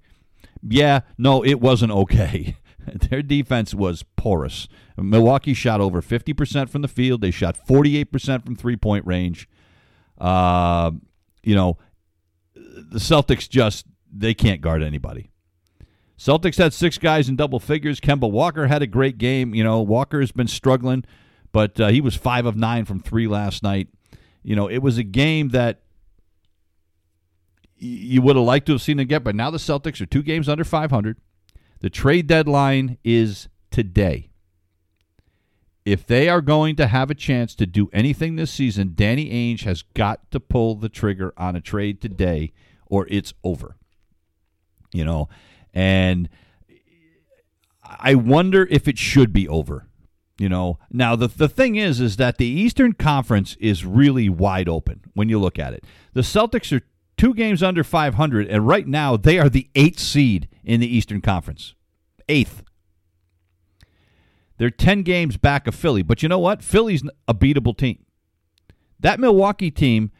[0.62, 2.56] Yeah, no, it wasn't okay.
[3.08, 4.68] Their defense was porous.
[4.98, 7.22] Milwaukee shot over 50% from the field.
[7.22, 9.48] They shot 48% from three point range.
[10.18, 10.90] Uh,
[11.42, 11.78] you know,
[12.54, 15.30] the Celtics just, they can't guard anybody.
[16.18, 18.00] Celtics had six guys in double figures.
[18.00, 19.54] Kemba Walker had a great game.
[19.54, 21.04] You know, Walker has been struggling,
[21.52, 23.88] but uh, he was five of nine from three last night.
[24.42, 25.80] You know, it was a game that
[27.76, 30.22] you would have liked to have seen them get, but now the Celtics are two
[30.22, 31.16] games under 500.
[31.80, 34.28] The trade deadline is today.
[35.86, 39.64] If they are going to have a chance to do anything this season, Danny Ainge
[39.64, 42.52] has got to pull the trigger on a trade today
[42.86, 43.76] or it's over.
[44.92, 45.28] You know,
[45.72, 46.28] and
[47.82, 49.86] I wonder if it should be over.
[50.40, 54.70] You know, now the the thing is, is that the Eastern Conference is really wide
[54.70, 55.84] open when you look at it.
[56.14, 56.80] The Celtics are
[57.18, 61.20] two games under 500, and right now they are the eighth seed in the Eastern
[61.20, 61.74] Conference.
[62.26, 62.62] Eighth.
[64.56, 66.02] They're 10 games back of Philly.
[66.02, 66.62] But you know what?
[66.62, 68.06] Philly's a beatable team.
[68.98, 70.10] That Milwaukee team,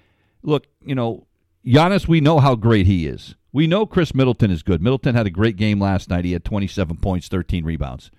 [0.43, 1.29] look, you know,
[1.65, 3.37] Giannis, we know how great he is.
[3.53, 4.83] We know Khris Middleton is good.
[4.83, 6.27] Middleton had a great game last night.
[6.27, 8.11] He had 27 points, 13 rebounds.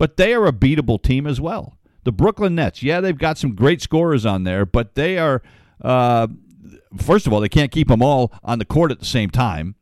[0.00, 1.76] But they are a beatable team as well.
[2.04, 5.42] The Brooklyn Nets, yeah, they've got some great scorers on there, but they are
[5.82, 6.26] uh,
[6.96, 9.74] first of all, they can't keep them all on the court at the same time.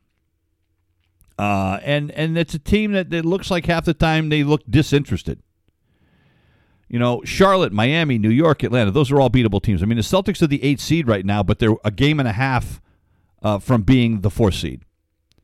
[1.39, 4.63] Uh, and and it's a team that, that looks like half the time they look
[4.69, 5.41] disinterested.
[6.89, 9.85] You know, Charlotte, Miami, New York, Atlanta, those are all beatable teams.
[9.85, 12.29] I mean, the Celtics are the eighth seed right now, but they're a game and
[12.29, 12.81] a half
[13.41, 14.83] uh, from being the fourth seed.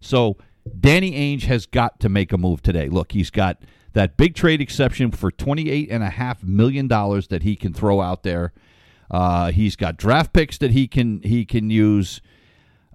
[0.00, 0.36] So
[0.80, 2.88] Danny Ainge has got to make a move today.
[2.88, 3.62] Look, he's got
[3.94, 8.52] that big trade exception for $28.5 million that he can throw out there
[9.10, 12.20] uh, he's got draft picks that he can he can use.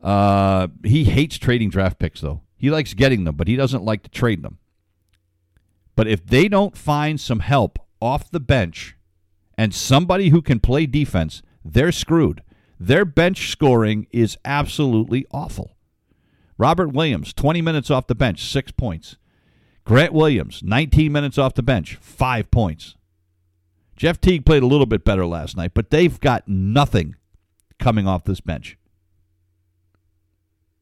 [0.02, 2.42] Uh, he hates trading draft picks though.
[2.58, 4.58] He likes getting them, but he doesn't like to trade them.
[5.96, 8.98] But if they don't find some help off the bench
[9.58, 12.44] and somebody who can play defense, they're screwed.
[12.80, 15.76] Their bench scoring is absolutely awful.
[16.58, 19.18] Robert Williams, 20 minutes off the bench, six points.
[19.89, 22.93] Grant Williams, 19 minutes off the bench, five points.
[23.95, 27.15] Jeff Teague played a little bit better last night, but they've got nothing
[27.80, 28.78] coming off this bench.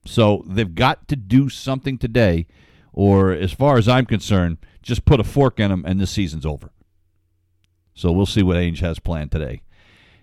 [0.06, 2.48] So they've got to do something today,
[2.92, 6.46] or as far as I'm concerned, just put a fork in them and this season's
[6.46, 6.72] over.
[7.94, 9.62] So we'll see what Ainge has planned today.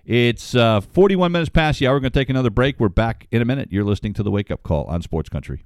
[0.04, 1.94] It's uh, 41 minutes past the hour.
[1.94, 2.78] We're going to take another break.
[2.78, 3.70] We're back in a minute.
[3.72, 5.64] You're listening to the Wake Up Call on Sports Country.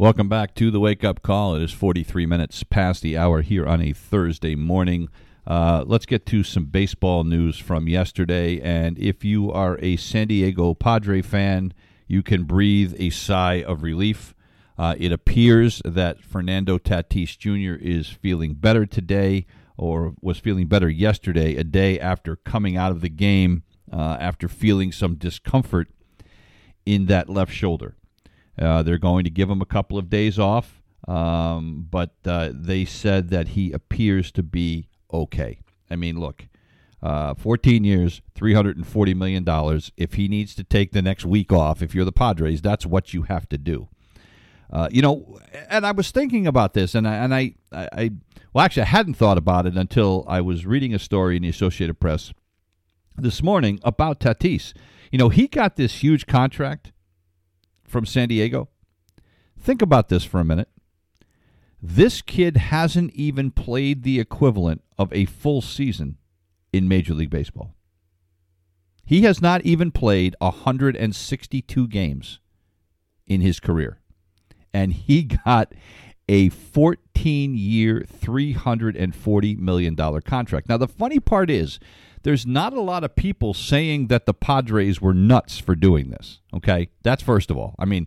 [0.00, 1.56] Welcome back to the Wake Up Call.
[1.56, 5.08] It is 43 minutes past the hour here on a Thursday morning.
[5.44, 8.60] Uh, let's get to some baseball news from yesterday.
[8.60, 11.74] And if you are a San Diego Padre fan,
[12.06, 14.36] you can breathe a sigh of relief.
[14.78, 17.84] Uh, it appears that Fernando Tatis Jr.
[17.84, 19.46] is feeling better today,
[19.76, 24.46] or was feeling better yesterday, a day after coming out of the game uh, after
[24.46, 25.88] feeling some discomfort
[26.86, 27.96] in that left shoulder.
[28.60, 32.84] Uh, they're going to give him a couple of days off, um, but uh, they
[32.84, 35.60] said that he appears to be okay.
[35.90, 36.46] I mean, look,
[37.02, 39.44] uh, 14 years, $340 million.
[39.96, 43.14] If he needs to take the next week off, if you're the Padres, that's what
[43.14, 43.88] you have to do.
[44.70, 45.38] Uh, you know,
[45.70, 48.10] and I was thinking about this, and I, and I I, I
[48.52, 51.48] well, actually, I hadn't thought about it until I was reading a story in the
[51.48, 52.32] Associated Press
[53.16, 54.74] this morning about Tatis.
[55.10, 56.92] You know, he got this huge contract
[57.88, 58.68] from San Diego.
[59.58, 60.68] Think about this for a minute.
[61.80, 66.16] This kid hasn't even played the equivalent of a full season
[66.72, 67.74] in Major League Baseball.
[69.04, 72.40] He has not even played 162 games
[73.26, 74.00] in his career.
[74.74, 75.72] And he got
[76.28, 80.68] a 14 year, $340 million contract.
[80.68, 81.78] Now, the funny part is,
[82.28, 86.42] there's not a lot of people saying that the Padres were nuts for doing this.
[86.52, 87.74] Okay, that's first of all.
[87.78, 88.06] I mean,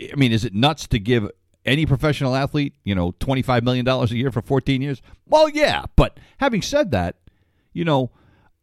[0.00, 1.30] I mean, is it nuts to give
[1.66, 5.02] any professional athlete, you know, twenty five million dollars a year for fourteen years?
[5.26, 5.84] Well, yeah.
[5.96, 7.16] But having said that,
[7.74, 8.10] you know,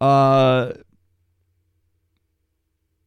[0.01, 0.73] uh,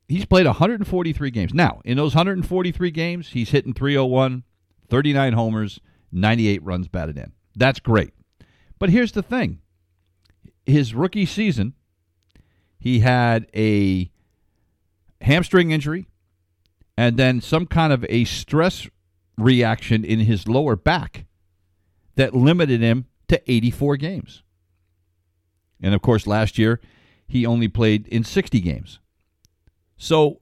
[0.06, 1.52] he's played 143 games.
[1.52, 4.44] Now, in those 143 games, he's hitting 301,
[4.88, 5.80] 39 homers,
[6.12, 7.32] 98 runs batted in.
[7.56, 8.12] That's great.
[8.78, 9.58] But here's the thing
[10.64, 11.74] his rookie season,
[12.78, 14.10] he had a
[15.20, 16.06] hamstring injury
[16.96, 18.88] and then some kind of a stress
[19.36, 21.26] reaction in his lower back
[22.16, 24.42] that limited him to 84 games.
[25.80, 26.80] And of course, last year,
[27.26, 28.98] he only played in 60 games.
[29.96, 30.40] So,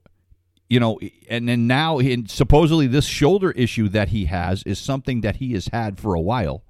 [0.68, 5.20] you know, and then now, in, supposedly, this shoulder issue that he has is something
[5.20, 6.64] that he has had for a while.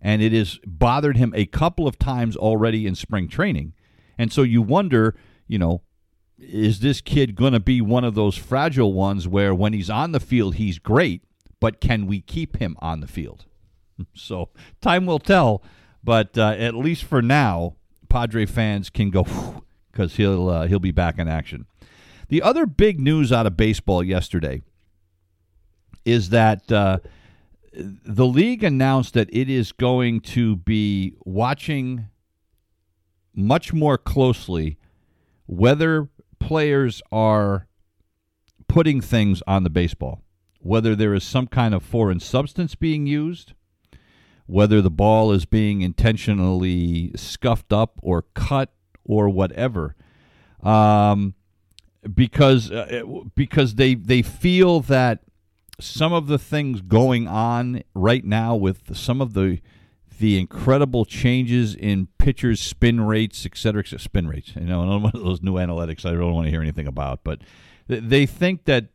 [0.00, 3.74] And it has bothered him a couple of times already in spring training.
[4.20, 5.14] And so you wonder,
[5.48, 5.80] you know,
[6.38, 10.12] is this kid going to be one of those fragile ones where when he's on
[10.12, 11.22] the field, he's great,
[11.58, 13.46] but can we keep him on the field?
[14.14, 14.50] So
[14.82, 15.62] time will tell.
[16.04, 17.76] But uh, at least for now,
[18.10, 19.26] Padre fans can go
[19.90, 21.66] because he'll uh, he'll be back in action.
[22.28, 24.62] The other big news out of baseball yesterday
[26.06, 26.98] is that uh,
[27.72, 32.09] the league announced that it is going to be watching
[33.46, 34.78] much more closely
[35.46, 37.66] whether players are
[38.68, 40.22] putting things on the baseball,
[40.60, 43.52] whether there is some kind of foreign substance being used,
[44.46, 48.72] whether the ball is being intentionally scuffed up or cut
[49.04, 49.96] or whatever.
[50.62, 51.34] Um,
[52.14, 53.02] because uh,
[53.34, 55.20] because they they feel that
[55.80, 59.60] some of the things going on right now with some of the
[60.20, 64.52] the incredible changes in pitchers' spin rates, et cetera, et cetera spin rates.
[64.54, 67.40] You know, one of those new analytics I don't want to hear anything about, but
[67.88, 68.90] they think that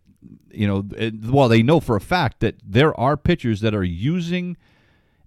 [0.51, 4.57] you know, well, they know for a fact that there are pitchers that are using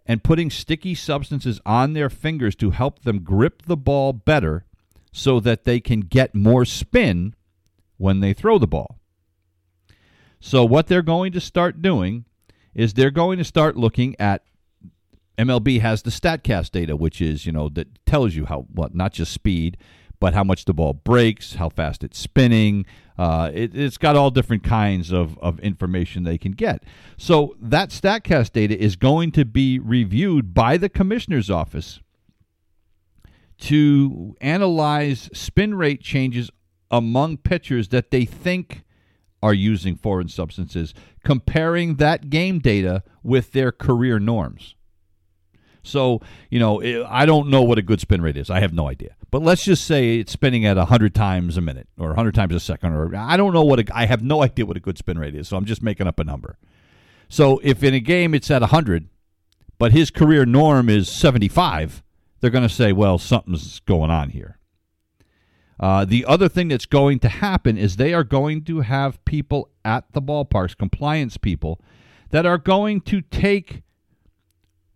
[0.07, 4.65] and putting sticky substances on their fingers to help them grip the ball better
[5.13, 7.35] so that they can get more spin
[7.99, 8.99] when they throw the ball.
[10.41, 12.25] So, what they're going to start doing
[12.75, 14.45] is they're going to start looking at
[15.39, 19.13] MLB has the Statcast data, which is you know that tells you how what not
[19.13, 19.77] just speed,
[20.21, 22.85] but how much the ball breaks, how fast it's spinning.
[23.17, 26.85] Uh, it, has got all different kinds of, of information they can get.
[27.17, 32.01] So that Statcast data is going to be reviewed by the commissioner's office
[33.59, 36.49] to analyze spin rate changes
[36.93, 38.85] among pitchers that they think
[39.43, 44.75] are using foreign substances, comparing that game data with their career norms.
[45.83, 46.21] So,
[46.51, 48.51] you know, I don't know what a good spin rate is.
[48.51, 49.17] I have no idea.
[49.31, 52.61] But let's just say it's spinning at 100 times a minute or 100 times a
[52.61, 55.19] second or I don't know what a, I have no idea what a good spin
[55.19, 55.49] rate is.
[55.49, 56.59] So I'm just making up a number.
[57.29, 59.09] So if in a game it's at 100,
[59.79, 62.03] but his career norm is 75,
[62.41, 64.59] they're going to say, well, something's going on here.
[65.81, 69.71] Uh, the other thing that's going to happen is they are going to have people
[69.85, 71.81] at the ballparks, compliance people,
[72.31, 73.83] that are going to take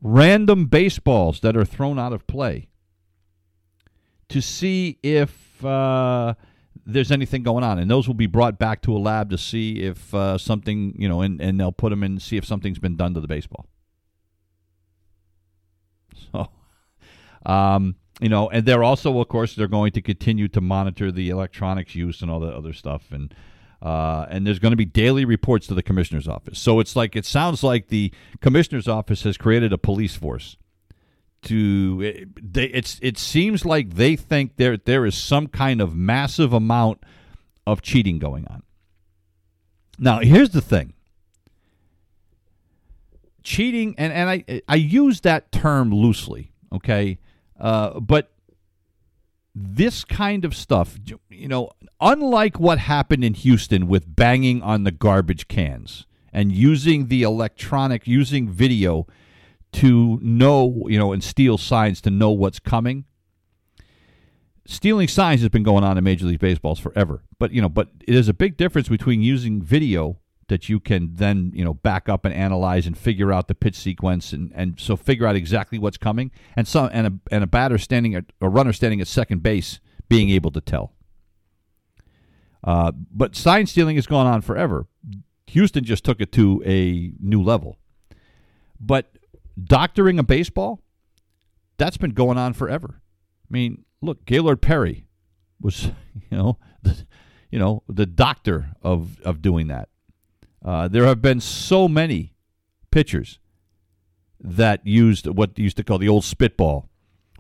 [0.03, 2.69] random baseballs that are thrown out of play
[4.29, 6.35] to see if uh,
[6.85, 7.79] there's anything going on.
[7.79, 11.09] And those will be brought back to a lab to see if uh, something, you
[11.09, 13.67] know, and, and they'll put them in see if something's been done to the baseball.
[16.33, 16.49] So,
[17.45, 21.29] um, you know, and they're also, of course, they're going to continue to monitor the
[21.29, 23.11] electronics use and all the other stuff.
[23.11, 23.35] And
[23.83, 26.59] uh, and there's going to be daily reports to the commissioner's office.
[26.59, 30.57] So it's like it sounds like the commissioner's office has created a police force.
[31.47, 35.97] To it, they, it's it seems like they think there there is some kind of
[35.97, 37.03] massive amount
[37.67, 38.63] of cheating going on.
[39.99, 40.95] Now here's the thing.
[43.43, 47.19] Cheating, and, and I I use that term loosely, okay,
[47.59, 48.32] uh, but
[49.55, 50.99] this kind of stuff,
[51.29, 57.09] you know, unlike what happened in Houston with banging on the garbage cans and using
[57.09, 59.07] the electronic, using video
[59.73, 63.05] to know, you know, and steal signs to know what's coming.
[64.65, 67.89] Stealing signs has been going on in Major League Baseball forever, but you know, but
[68.07, 70.22] there's a big difference between using video
[70.53, 73.75] that you can then you know back up and analyze and figure out the pitch
[73.75, 77.47] sequence and, and so figure out exactly what's coming and some and a and a
[77.47, 79.81] batter standing at a runner standing at second base
[80.11, 80.93] being able to tell.
[82.63, 84.87] Uh, but sign stealing has gone on forever.
[85.47, 87.79] Houston just took it to a new level.
[88.79, 89.17] But
[89.63, 90.81] doctoring a baseball,
[91.79, 93.01] that's been going on forever.
[93.01, 95.07] I mean, look, Gaylord Perry
[95.63, 95.85] was,
[96.31, 97.07] you know, the,
[97.51, 99.89] you know, the doctor of of doing that.
[100.65, 102.35] Uh, there have been so many
[102.91, 103.39] pitchers
[104.41, 106.89] that used what used to call the old spitball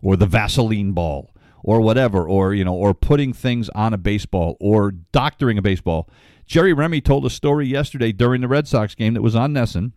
[0.02, 4.56] or the Vaseline ball or whatever, or you know, or putting things on a baseball
[4.60, 6.08] or doctoring a baseball.
[6.46, 9.92] Jerry Remy told a story yesterday during the Red Sox game that was on NESN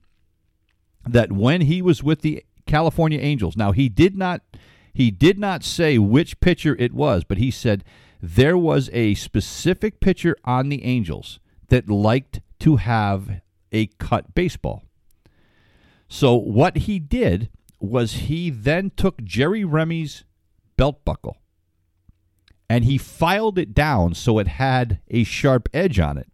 [1.08, 4.42] that when he was with the California Angels, now he did not
[4.94, 7.84] he did not say which pitcher it was, but he said
[8.22, 13.42] there was a specific pitcher on the Angels that liked to have
[13.72, 14.84] a cut baseball.
[16.08, 17.50] So what he did
[17.80, 20.24] was he then took Jerry Remy's
[20.78, 21.38] belt buckle
[22.70, 26.28] and he filed it down so it had a sharp edge on it.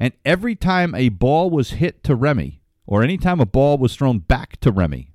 [0.00, 3.94] And every time a ball was hit to Remy, or any time a ball was
[3.94, 5.12] thrown back to Remy,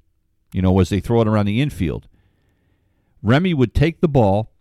[0.53, 2.07] you know, as they throw it around the infield,
[3.21, 4.53] Remy would take the ball,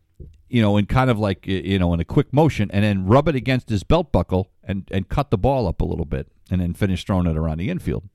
[0.49, 3.29] you know, in kind of like, you know, in a quick motion and then rub
[3.29, 6.61] it against his belt buckle and, and cut the ball up a little bit and
[6.61, 8.09] then finish throwing it around the infield.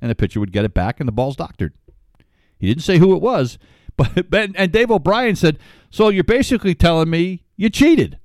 [0.00, 1.74] And the pitcher would get it back and the ball's doctored.
[2.58, 3.58] He didn't say who it was,
[3.96, 5.58] but and Dave O'Brien said,
[5.90, 8.18] "So you're basically telling me you cheated."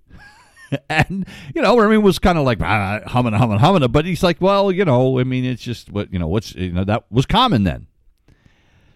[0.90, 4.24] and you know, I Remy was kind of like ah, humming, humming, humming, but he's
[4.24, 6.28] like, "Well, you know, I mean, it's just what you know.
[6.28, 7.88] What's you know that was common then."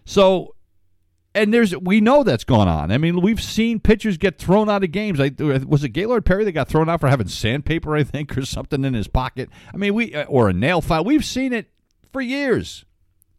[0.04, 0.53] So,
[1.34, 2.92] and there's we know that's going on.
[2.92, 5.18] I mean, we've seen pitchers get thrown out of games.
[5.18, 8.44] Like was it Gaylord Perry that got thrown out for having sandpaper, I think, or
[8.44, 9.48] something in his pocket?
[9.72, 11.04] I mean, we uh, or a nail file.
[11.04, 11.70] We've seen it
[12.12, 12.84] for years.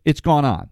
[0.04, 0.70] It's gone on.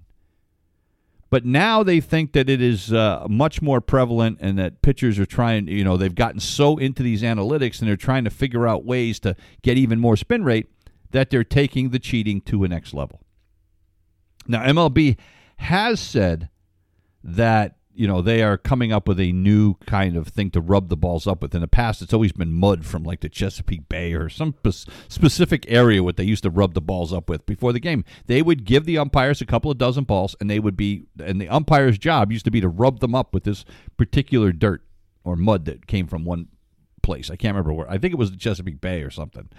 [1.33, 5.25] But now they think that it is uh, much more prevalent and that pitchers are
[5.25, 8.85] trying, you know, they've gotten so into these analytics and they're trying to figure out
[8.85, 10.67] ways to get even more spin rate
[11.09, 13.19] that they're taking the cheating to a next level.
[14.47, 15.17] Now, MLB
[15.57, 16.49] has said
[17.23, 20.89] that you know they are coming up with a new kind of thing to rub
[20.89, 21.53] the balls up with.
[21.53, 24.55] In the past, it's always been mud from like the Chesapeake Bay or some
[25.07, 28.03] specific area what they used to rub the balls up with before the game.
[28.25, 31.39] They would give the umpires a couple of dozen balls, and they would be, and
[31.39, 33.65] the umpire's job used to be to rub them up with this
[33.97, 34.83] particular dirt
[35.23, 36.47] or mud that came from one
[37.01, 37.29] place.
[37.29, 37.89] I can't remember where.
[37.89, 39.49] I think it was the Chesapeake Bay or something.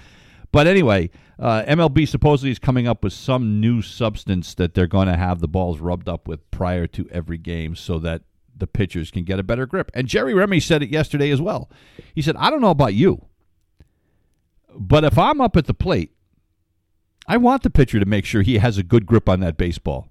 [0.54, 5.08] But anyway, uh, MLB supposedly is coming up with some new substance that they're going
[5.08, 8.22] to have the balls rubbed up with prior to every game so that
[8.56, 9.90] the pitchers can get a better grip.
[9.94, 11.68] And Jerry Remy said it yesterday as well.
[12.14, 13.26] He said, I don't know about you,
[14.72, 16.12] but if I'm up at the plate,
[17.26, 20.08] I want the pitcher to make sure he has a good grip on that baseball.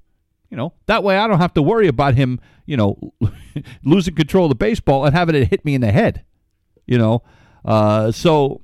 [0.49, 3.13] You know, that way I don't have to worry about him, you know,
[3.85, 6.25] losing control of the baseball and having it hit me in the head.
[6.85, 7.23] You know,
[7.63, 8.59] uh, so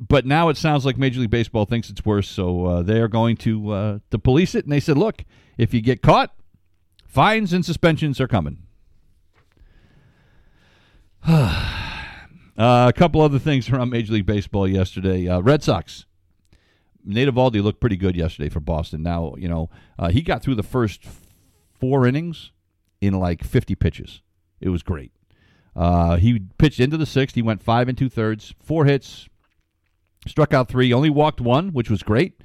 [0.00, 3.08] but now it sounds like Major League Baseball thinks it's worse, so uh, they are
[3.08, 4.64] going to uh, to police it.
[4.64, 5.24] And they said, look,
[5.58, 6.34] if you get caught,
[7.06, 8.58] fines and suspensions are coming.
[11.28, 11.66] uh,
[12.56, 15.28] a couple other things around Major League Baseball yesterday.
[15.28, 16.06] Uh, Red Sox.
[17.04, 19.02] Nate Eovaldi looked pretty good yesterday for Boston.
[19.02, 21.04] Now, you know, uh, he got through the first
[21.80, 22.52] four innings
[23.00, 24.22] in like 50 pitches.
[24.60, 25.10] It was great.
[25.74, 27.34] Uh, he pitched into the sixth.
[27.34, 29.28] He went five and two thirds, four hits,
[30.26, 32.40] Struck out three, only walked one, which was great.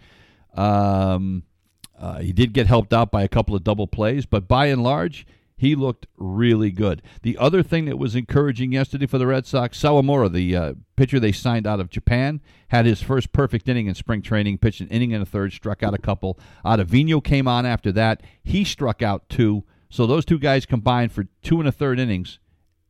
[0.55, 1.43] Um,
[1.97, 4.83] uh, he did get helped out by a couple of double plays, but by and
[4.83, 5.25] large,
[5.57, 7.01] he looked really good.
[7.23, 11.19] The other thing that was encouraging yesterday for the Red Sox, Sawamura, the uh, pitcher
[11.19, 14.87] they signed out of Japan, had his first perfect inning in spring training, pitched an
[14.89, 16.39] inning and a third, struck out a couple.
[16.63, 18.21] Ottavino came on after that.
[18.43, 19.63] He struck out two.
[19.89, 22.37] So those two guys combined for two and a third innings,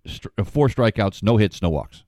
[0.05, 2.03] st- four strikeouts, no hits, no walks.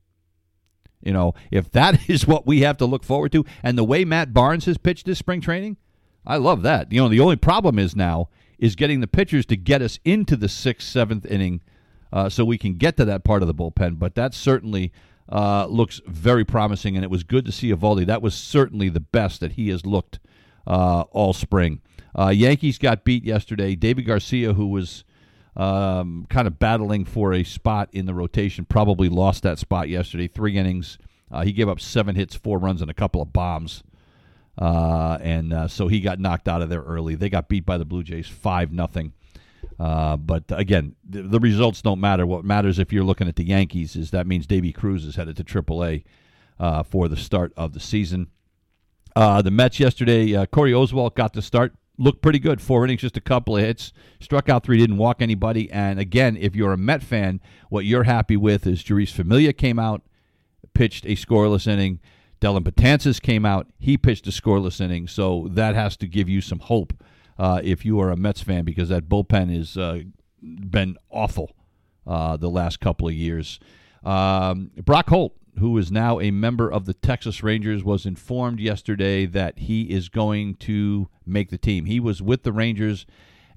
[1.02, 4.06] You know, if that is what we have to look forward to, and the way
[4.06, 5.78] Matt Barnes has pitched this spring training,
[6.26, 6.92] I love that.
[6.92, 10.36] You know, the only problem is now is getting the pitchers to get us into
[10.36, 11.62] the sixth, seventh inning,
[12.12, 13.98] uh, so we can get to that part of the bullpen.
[13.98, 14.92] But that certainly
[15.32, 18.06] uh, looks very promising, and it was good to see Eovaldi.
[18.06, 20.20] That was certainly the best that he has looked
[20.68, 21.82] uh, all spring.
[22.18, 23.76] Uh, Yankees got beat yesterday.
[23.76, 25.04] David Garcia, who was
[25.60, 28.64] um, kind of battling for a spot in the rotation.
[28.64, 30.28] Probably lost that spot yesterday.
[30.28, 30.98] Three innings.
[31.30, 33.84] Uh, he gave up seven hits, four runs, and a couple of bombs.
[34.58, 37.16] uh, and uh, so he got knocked out of there early.
[37.16, 39.12] They got beat by the Blue Jays five nothing.
[39.78, 42.26] Uh, but again, the, the, results don't matter.
[42.26, 45.36] What matters if you're looking at the Yankees is that means Davy Cruz is headed
[45.38, 46.06] to AAA
[46.58, 48.28] uh, for the start of the season.
[49.16, 51.74] Uh, the Mets yesterday, Corey Oswalt got the start.
[52.02, 52.62] Looked pretty good.
[52.62, 53.92] Four innings, just a couple of hits.
[54.22, 55.70] Struck out three, didn't walk anybody.
[55.70, 59.78] And again, if you're a Met fan, what you're happy with is Jeurys Familia came
[59.78, 60.02] out,
[60.74, 62.00] pitched a scoreless inning.
[62.40, 63.68] Dellin Betances came out.
[63.80, 65.08] He pitched a scoreless inning.
[65.08, 66.94] So that has to give you some hope
[67.38, 70.04] uh, if you are a Mets fan because that bullpen has uh,
[70.42, 71.54] been awful
[72.08, 73.60] uh, the last couple of years.
[74.06, 79.26] Um, Brock Holt, who is now a member of the Texas Rangers, was informed yesterday
[79.26, 81.86] that he is going to make the team.
[81.86, 83.06] He was with the Rangers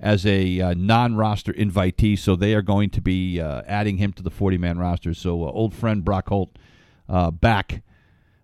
[0.01, 4.23] as a uh, non-roster invitee, so they are going to be uh, adding him to
[4.23, 5.15] the 40-man roster.
[5.15, 6.59] So, uh, old friend Brock Holt
[7.41, 7.83] back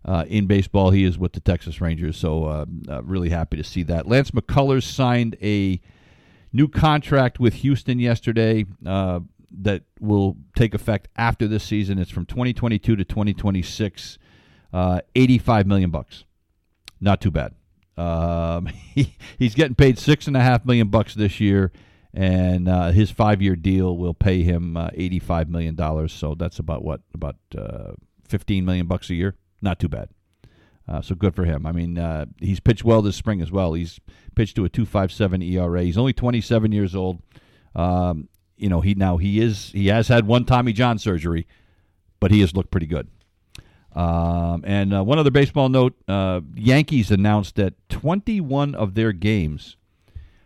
[0.09, 0.90] uh, in baseball.
[0.90, 4.07] He is with the Texas Rangers, so uh, uh, really happy to see that.
[4.07, 5.80] Lance McCullers signed a
[6.53, 9.20] new contract with Houston yesterday uh,
[9.51, 11.99] that will take effect after this season.
[11.99, 14.18] It's from 2022 to 2026,
[14.72, 16.24] uh, 85 million bucks.
[17.01, 17.55] Not too bad.
[17.96, 21.72] Um, he, he's getting paid six and a half million bucks this year,
[22.14, 26.12] and uh, his five-year deal will pay him eighty-five million dollars.
[26.12, 27.36] So that's about what about
[28.26, 30.09] fifteen million bucks a year not too bad.
[30.88, 31.66] Uh, so good for him.
[31.66, 33.74] I mean, uh, he's pitched well this spring as well.
[33.74, 34.01] He's
[34.34, 35.82] pitched to a 2.57 ERA.
[35.82, 37.20] He's only 27 years old.
[37.74, 38.28] Um,
[38.59, 41.46] you know, he now he is he has had one Tommy John surgery,
[42.20, 43.09] but he has looked pretty good.
[43.94, 49.76] Um, and uh, one other baseball note: uh, Yankees announced that 21 of their games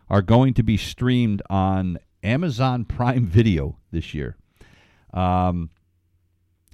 [0.08, 4.36] are going to be streamed on Amazon Prime Video this year.
[5.12, 5.70] Um,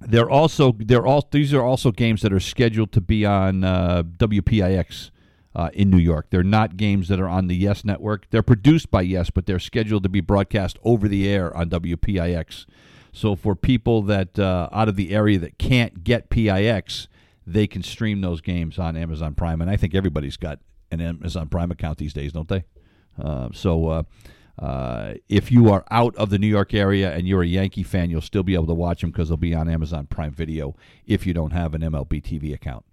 [0.00, 4.02] they're also they're all these are also games that are scheduled to be on uh,
[4.02, 5.10] WPIX
[5.54, 6.26] uh, in New York.
[6.30, 8.28] They're not games that are on the Yes network.
[8.30, 12.66] They're produced by Yes, but they're scheduled to be broadcast over the air on WPIX.
[13.12, 17.08] So for people that uh, out of the area that can't get PIX,
[17.46, 21.48] they can stream those games on Amazon Prime, and I think everybody's got an Amazon
[21.48, 22.64] Prime account these days, don't they?
[23.20, 24.02] Uh, so uh,
[24.58, 28.10] uh, if you are out of the New York area and you're a Yankee fan,
[28.10, 30.76] you'll still be able to watch them because they'll be on Amazon Prime Video
[31.06, 32.84] if you don't have an MLB TV account.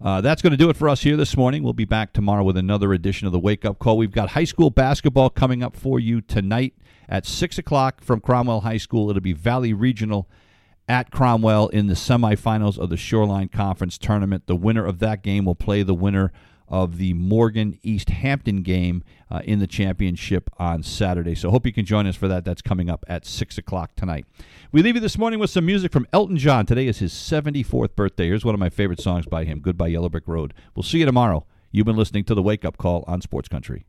[0.00, 1.62] Uh, that's going to do it for us here this morning.
[1.62, 3.96] We'll be back tomorrow with another edition of the Wake Up Call.
[3.96, 6.74] We've got high school basketball coming up for you tonight
[7.08, 9.08] at 6 o'clock from Cromwell High School.
[9.08, 10.28] It'll be Valley Regional
[10.88, 14.46] at Cromwell in the semifinals of the Shoreline Conference Tournament.
[14.46, 16.32] The winner of that game will play the winner
[16.68, 21.34] of the Morgan East Hampton game uh, in the championship on Saturday.
[21.34, 22.44] So hope you can join us for that.
[22.44, 24.26] That's coming up at 6 o'clock tonight.
[24.72, 26.66] We leave you this morning with some music from Elton John.
[26.66, 28.26] Today is his 74th birthday.
[28.26, 30.54] Here's one of my favorite songs by him Goodbye Yellow Brick Road.
[30.74, 31.46] We'll see you tomorrow.
[31.72, 33.84] You've been listening to the Wake Up Call on Sports Country.